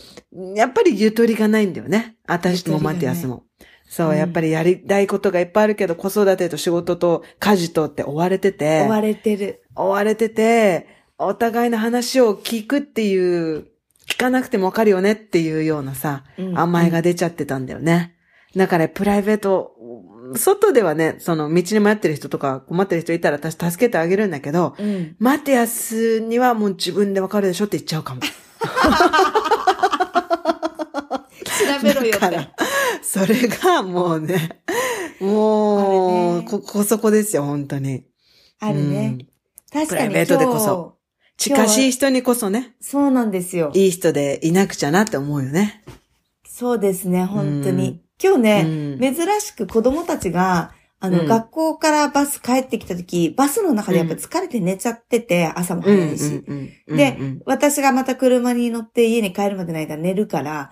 [0.56, 2.18] やっぱりゆとりがないんだよね。
[2.28, 3.46] 私もマティアスも。
[3.90, 9.64] そう、うんやっぱりやりたいことがいっぱいあるけど、子育てと仕事と家事とって追われてて、追われてる。
[9.76, 13.68] 追われてて、お互いの話を聞くっていう、
[14.08, 18.16] 聞かなくてもわかるよねっていうようなさ、うん甘えが出ちゃってたんだよね。
[18.56, 19.76] だからプライベート、
[20.36, 25.16] 外ではね、その道に迷ってる人とか困ってる人いたら私助けてあげるんだけど、うん。
[25.20, 28.22] マティアスにはもう自分でわかるでしょって言っちゃうかも。
[28.22, 28.28] 調
[31.84, 32.50] べろよって。
[33.02, 34.62] それがもうね、
[35.20, 38.06] もう、ねこ、こそこですよ、本当に。
[38.60, 39.18] あるね。
[39.72, 40.97] 確かにプライベートでこそ
[41.38, 43.72] 近しい人にこそね、そうなんですよ。
[43.76, 45.84] いい人でいなくちゃなって思うよね。
[46.46, 48.02] そうですね、本当うんに。
[48.22, 56.44] 今日ね、うん珍しく子供たちが、あの、うん学校からバス帰ってきた時、バスの中でやっぱ疲れて寝ちゃってて、朝も早いし。
[56.88, 60.72] で、私がまた車に乗って家に帰るまでの間寝るから、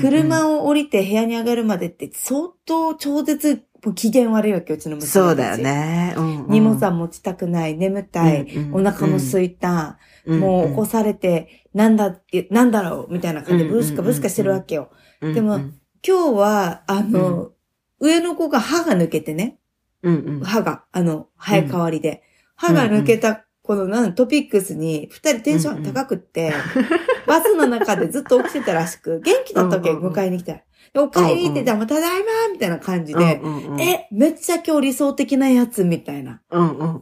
[0.00, 5.08] 車を、を降りて部屋に上がるまでって相当超絶もう機嫌悪いわけよ、うちの娘。
[5.08, 5.56] そうだよ。
[5.58, 6.14] ね。
[6.16, 6.50] うんうん。
[6.50, 14.90] 荷物は持ちたくない、眠たい、うんうんお腹も空いた、うんもう起こされて、なんだ、えなんだろうみたいな感じでブスカブスカしてるわけよ。
[15.20, 15.60] うんでも
[16.06, 17.52] 今日は、あの、
[17.98, 19.58] 上の子が歯が抜けてね、
[20.02, 20.40] うんうん。
[20.40, 22.22] 歯が、あの、生え変わりで。
[22.56, 26.52] 歯が抜けた、このなんトピックスに二人テンション高くって、
[27.26, 30.12] バスの中でずっと起きてたらしく、元気だったわけ、うんうんうん。
[30.12, 30.60] 迎えに来た
[30.96, 33.40] お帰りって言って、もうただいまみたいな感じで、
[33.80, 36.40] え、めっちゃ今日理想的なやつみたいな。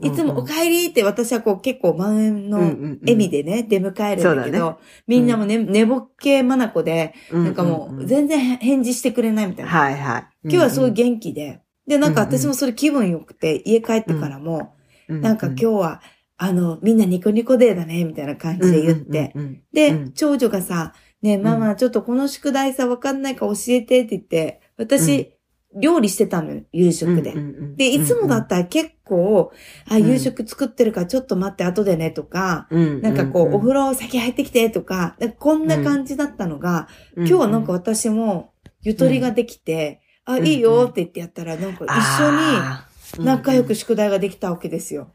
[0.00, 7.96] いつもお帰りって私はこう結構満円の笑みでね、出迎えるんだけど、みんなもね、寝ぼっけまなこで、なんかもん。
[7.96, 9.70] んう全然返事してくれないみたいな。
[9.70, 10.26] はいはい。
[10.44, 11.60] 今日はすごい元気で。
[11.86, 14.74] で、なんか私もそれ気分良くて、家帰ってからも、
[15.06, 16.02] 気なんか今日は、
[16.38, 19.34] あの、みんなニコニコデーだね、みたいな感じで言って。、
[19.72, 20.12] で、うん。
[20.12, 20.92] 長女がさ、
[21.22, 25.34] ねえ、ママ、ちょっとこの宿題さ、わかんないか教えてって言って、私、
[25.74, 27.34] 料理してたのよ、夕食で。
[27.76, 29.52] で、いつもだったら結構、
[29.88, 30.06] あ、うん。
[30.08, 38.52] 夕食作ってるからちょっと待って、後でね、とか、うんなんかこう、お風呂、呂先入ってきて、とか、こんな感じだったのが、今日はなんか私も、
[38.82, 40.46] ゆとりができて、あ、ん。
[40.46, 45.14] いいよって言ってやったら、なんか一緒に仲良くし宿題ができたわけですよ。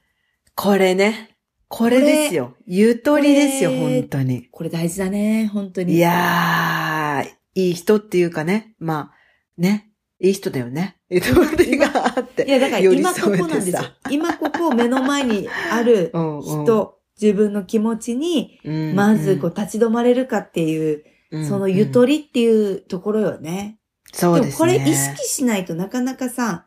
[0.56, 1.37] これね。
[1.70, 2.56] これですよ。
[2.66, 4.48] ゆとりですよ、本当に。
[4.52, 5.96] これ大事だね、本当に。
[5.96, 8.76] いやー、いい人っていうかね。
[8.80, 9.92] まあ、ね。
[10.20, 10.98] いい人だよね。
[11.10, 12.46] ゆとりがあって。
[12.46, 13.94] いや、だから今ここなんですよさ。
[14.10, 23.80] 今ここ目の前にある うんうん人、自分の気持ちに、うんまずこう立ち止まれるかっていう、うんそのゆとりっていうところよね。
[24.14, 24.52] そうですね。
[24.54, 26.66] もこれ意識しないとなかなかさ、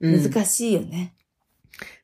[0.00, 1.15] うん難しいよね。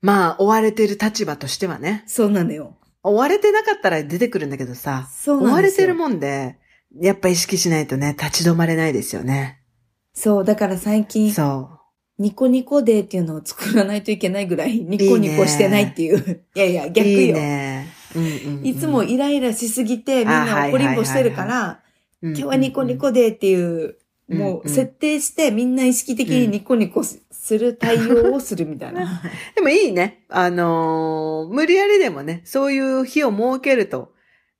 [0.02, 2.04] まあ、追われてる立場としてはね。
[2.06, 2.76] そうなのよ。
[3.04, 5.08] 追われてなかったら出てくるんだけどさ。
[5.12, 5.54] そう追なんですよ。
[5.54, 6.58] われてるもんで、
[7.00, 9.60] やっぱ意識しないとね、立ち止まれないですよね。
[10.12, 11.70] そう、だから最近、そ
[12.18, 16.44] ニコニコデーっていうのを作らないといけないぐらい、ニコニコしてないっていう。
[16.54, 16.90] い やいや、う。
[16.90, 17.18] 逆よ。
[17.18, 17.88] いいいね。
[18.14, 21.80] うんうんうんつもイライラしすぎて、みんな怒りんぼしてるから、
[22.22, 23.96] 今日はニコニコデーっていう、うん
[24.28, 27.02] もう設定してみんな意識的にニコニコ
[27.42, 29.20] する対応をするみたいな。
[29.56, 30.22] でもいいね。
[30.28, 34.12] あのー無理やりでもね、そういう日を設けると、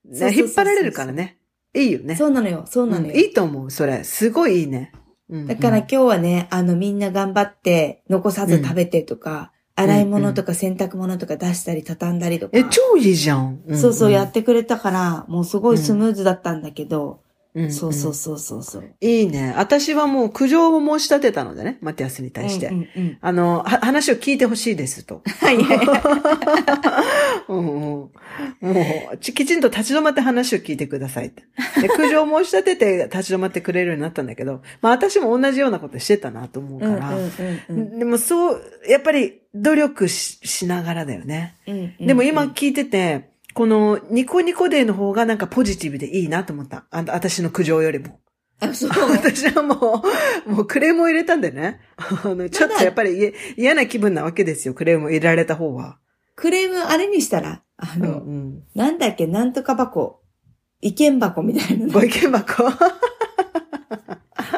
[0.05, 1.39] ね引っ張られるからね。
[1.75, 2.17] いいよね。
[2.17, 3.13] そうなのよ、そうなのよ。
[3.15, 4.03] うんいいと思う、それ。
[4.03, 4.91] すごいいいね。
[5.31, 12.59] うんうんだから今日はね、あのみんな頑張って残さず食べてとか、洗い物とか洗濯物とか出したり畳んだりとか。
[12.59, 13.61] え、超いいじゃん。
[13.71, 17.21] んそうそうやってくれたから、もうすごいスムーズだったんだけど、
[17.55, 18.95] うんそうそうそうそうそう。
[19.01, 19.53] いいね。
[19.59, 22.69] 私はもう苦情を申し立てたのでね、マティアスに対して。
[22.69, 25.23] うんうんうんあの、は話を聞いてほしいですと。
[25.41, 25.59] はい
[27.53, 28.11] も
[29.13, 31.43] う、ちきちんと立ち止まって話を聞いてくださいって。
[31.83, 37.11] で苦情を申し立てて立ち止まってくれるようになったんだけど、まあ私も同じようなことしてたなと思うから。
[37.11, 37.31] うんうん
[37.69, 41.57] うんでもそう、やっぱり努力ししながらだよね。
[41.67, 46.87] うんうんでも今聞いてて、このニコニコデーの方がなんかポジティブでいいなと思った。
[46.91, 48.21] あ私の苦情よりも。
[48.61, 48.91] あ、そう。
[49.11, 50.03] 私はも
[50.47, 51.81] う、もうクレームを入れたんでね。
[51.97, 54.75] あの、ちょっとやっぱり嫌嫌な気分なわけですよ。
[54.75, 55.99] クレームを入れられた方は。
[56.37, 58.63] クレームあれにしたら、あうんの、うん。
[58.75, 60.21] なんだっけ、なんとか箱。
[60.81, 61.93] 意見箱みたいなの。
[61.93, 62.65] ご意見箱。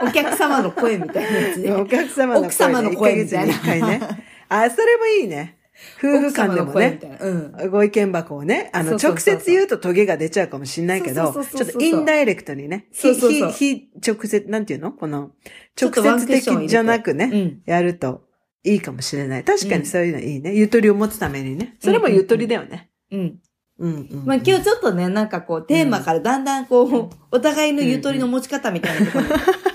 [0.03, 1.73] お客様の声みたいなやつで。
[1.73, 2.47] お客様の声、ね。
[2.47, 4.01] 奥様の声みたいな1ヶ月に一回ね。
[4.49, 5.59] あ、それもいいね。
[5.99, 7.01] 夫婦間でもね。
[7.21, 7.71] うん。
[7.71, 14.93] ご意見箱をね、あの、直接言うとトゲが出ちゃうかもしれないけど、ちょっとインダイレクトにね、非、非直接、なんていうの？
[14.93, 15.33] この、
[15.81, 17.63] 直接的じゃなくね、うん。
[17.67, 18.23] やると
[18.65, 19.45] いいかもしれない。
[19.45, 20.55] 確かにそういうのいいね。
[20.55, 21.77] ゆとりを持つためにね。
[21.81, 22.91] それもゆとりだよね。
[23.11, 23.39] うん。
[23.79, 24.25] うんうん。
[24.25, 29.31] まあ今日ちょっとね、なんかこう、テーマからだんだんこう、お互いのゆとりの持ち方みたいなところに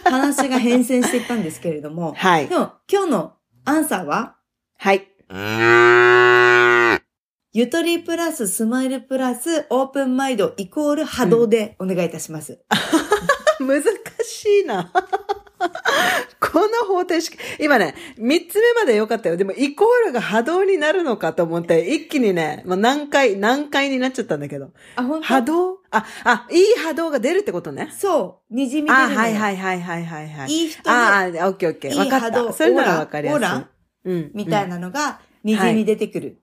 [0.06, 2.58] 話が変遷していったんですけれども、 はいで。
[2.58, 3.34] も今日の
[3.66, 4.38] アンサーは、
[4.78, 5.09] はい。
[7.52, 12.60] ゆとりプラススマイルプラスオープンマイドイコール波動でお願いいたします。
[13.62, 13.84] 難
[14.24, 14.92] しいな。
[16.40, 19.38] この方程式、今ね、三つ目まで良かったよ。
[19.38, 24.72] でも、イコールが波動になるのかと思って、一気にね、もう何回、何回になっちゃったんだけど。
[24.96, 25.78] あ、本波当動？
[25.92, 27.94] あ、あ、いい波動が出るってことね。
[27.96, 30.50] そう、にじみ出るあ、はいはいはいはいはいはい。
[30.52, 31.92] いい人でああ、オッケーオッケー。
[31.92, 32.54] いいわかった。
[32.54, 33.38] それならわかりやすい。
[33.38, 33.56] オーラ？
[33.56, 33.68] うん。
[34.04, 34.78] みたいな。
[34.78, 36.42] なのが、にじみ出てくる。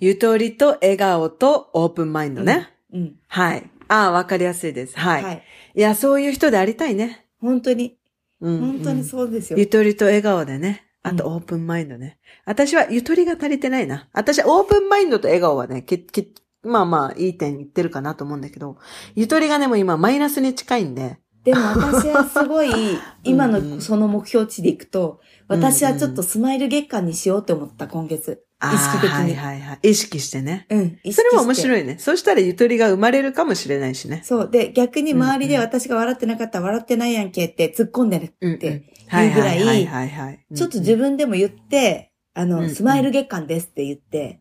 [0.00, 2.70] ゆとりと笑顔とオープンマインドね。
[2.92, 3.16] うん。
[3.28, 3.70] はい。
[3.88, 4.98] ああ、わかりやすいです。
[4.98, 5.42] はい。、はい
[5.74, 5.80] い。
[5.80, 7.26] や、そういう人でありたいね。
[7.40, 7.98] 本当に、
[8.40, 9.58] うん、本当にそうですよ。
[9.58, 10.86] ゆとりと笑顔でね。
[11.02, 12.18] あとうんオープンマインドね。
[12.44, 14.08] 私はゆとりが足りてないな。
[14.12, 16.32] 私はオープンマインドと笑顔はね、き、き、
[16.62, 18.76] まあまあ、いい点言ってるかなと思うんだけど、
[19.16, 22.70] ゆとりがね、もう今マイナスに近いんで、でも私はすごい、
[23.24, 28.44] 今のその目標値でいくと、私はちょっとスマイル月間にしようって思った、今月。
[28.62, 29.10] 意識的に。
[29.10, 29.90] はいはいはい。
[29.90, 30.66] 意識してね。
[30.70, 30.98] うん。
[31.12, 31.96] それも面白いね。
[31.98, 34.22] そしたらゆとりが生まれるかもしれないしね。
[34.24, 34.50] そう。
[34.50, 40.38] で、逆に周りで私が笑ってなかったら笑ってないやんけって突っ込んでるうん、って、はいいうぐらい。
[40.54, 44.40] ちょっと自分でも言って、あの、うんうんスマイル月間ですって言って、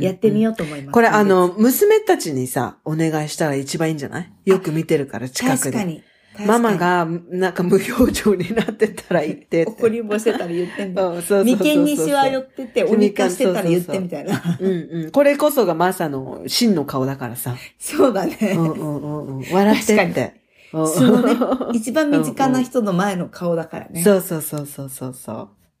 [0.00, 0.88] やってみよううと思います。
[0.88, 0.92] ん。
[0.92, 4.32] これあの、娘たちにさ、お願いしたら一番いいんじゃない？
[4.46, 5.72] よく見てるから近くで。
[5.72, 6.02] 確かに。
[6.46, 9.62] ママが、なんか無表情になってたら言って。
[9.62, 11.02] 怒りんぼしてたら言ってんだ。
[11.02, 14.58] そうそうそうそう眉間にシワ寄ってて、鬼化してたら言ってみたいな。
[14.60, 15.10] うんうん。
[15.10, 17.56] これこそがマサの真の顔だからさ。
[17.78, 18.36] そうだね。
[18.56, 19.44] うんうんうんうん。
[19.52, 20.20] 笑ってって。
[20.20, 20.38] うん
[20.86, 21.34] 素のね、
[21.72, 24.02] 一番身近な人の前の顔だからね。
[24.02, 25.32] そうそうそうそうそうそ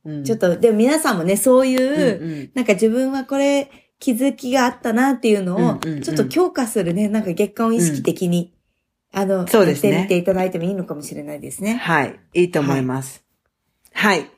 [0.04, 0.10] う。
[0.10, 8.54] うんちょっと、でも皆さんもね、そういう、うんうんなんか自分はこれ気づきがあったなっていうのを、ちょっと強化するね、なんか月間を意識的に、
[9.18, 11.74] あの、そうですねやっていただいてもいいのかもしれないですね。
[11.74, 12.20] はい。
[12.34, 13.24] いいと思います。
[13.92, 14.30] はい。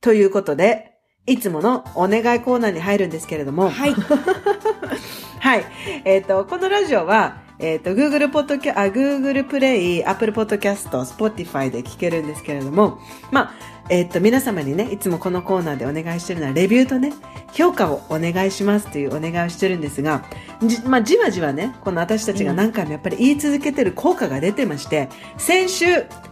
[0.00, 0.92] ということで、
[1.26, 3.94] いつものお願いコーナーに入るんですけれども、はい。
[5.38, 5.64] はい。
[6.04, 12.98] えっ、と、このラジオは、えっ、と、Google ポッドキャ、あ、Google プレイ、Apple Podcast、Spotify で聞けるんですけれども、
[13.30, 17.12] まあ、えっ、と、皆様にね、いつもこのコーナーでお願いしてるのは、レビューとね、
[17.52, 20.24] 評価をお願いしますというお願いをしてるんですが、
[20.62, 25.86] じ、まあ、じわじわね、この私たちが何回もやっぱり言い続けてる効果が出てまして、先週、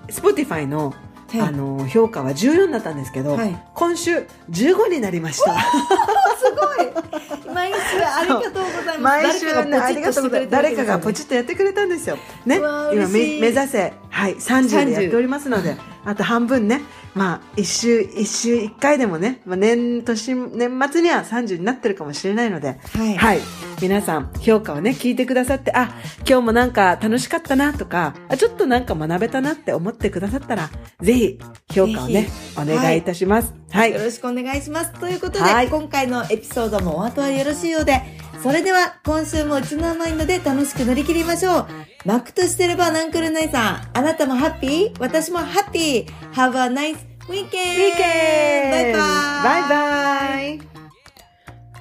[0.08, 0.94] Spotify の、
[1.30, 5.54] はいあの、評価は14になったんですけど、はい今週15になりました。
[5.54, 9.24] すごい毎週ありがとうございます。
[9.24, 10.50] 毎週ね、ありがとうございます。
[10.50, 12.18] 誰かがポッチッとやってくれたんですよ。
[12.44, 12.56] ね。
[12.56, 16.82] 今目指せ、はい、30でやっておりますので、あと半分ね、
[17.14, 23.40] まあ、一週、一週一回でもね、まあ、年、年、年末には30になってるかもしれないので、はいはい。
[23.82, 31.38] 皆さん、評価をね、聞いてくださって、あ、今日もなんか楽しかったなとか、あ、ちょっとなんか学べたなって思ってくださったら、ぜひ、
[31.72, 33.50] 評価をねぜ、お願いいたします。
[33.50, 33.59] はい。
[33.72, 34.92] よろしくお願いします。
[34.98, 38.02] ということで、はい今回のエピソードもお後はよろしいようで、
[38.42, 41.66] それでは今週もうちのマインドで楽しく乗り切りましょう。
[42.04, 45.00] マックとしてればナンクルナイさん、あなたもハッピー？
[45.00, 46.96] 私もハッピー !Have a nice
[47.28, 47.30] weekend!
[47.30, 47.50] ウィー
[47.96, 50.69] ケンバイバイバイバイ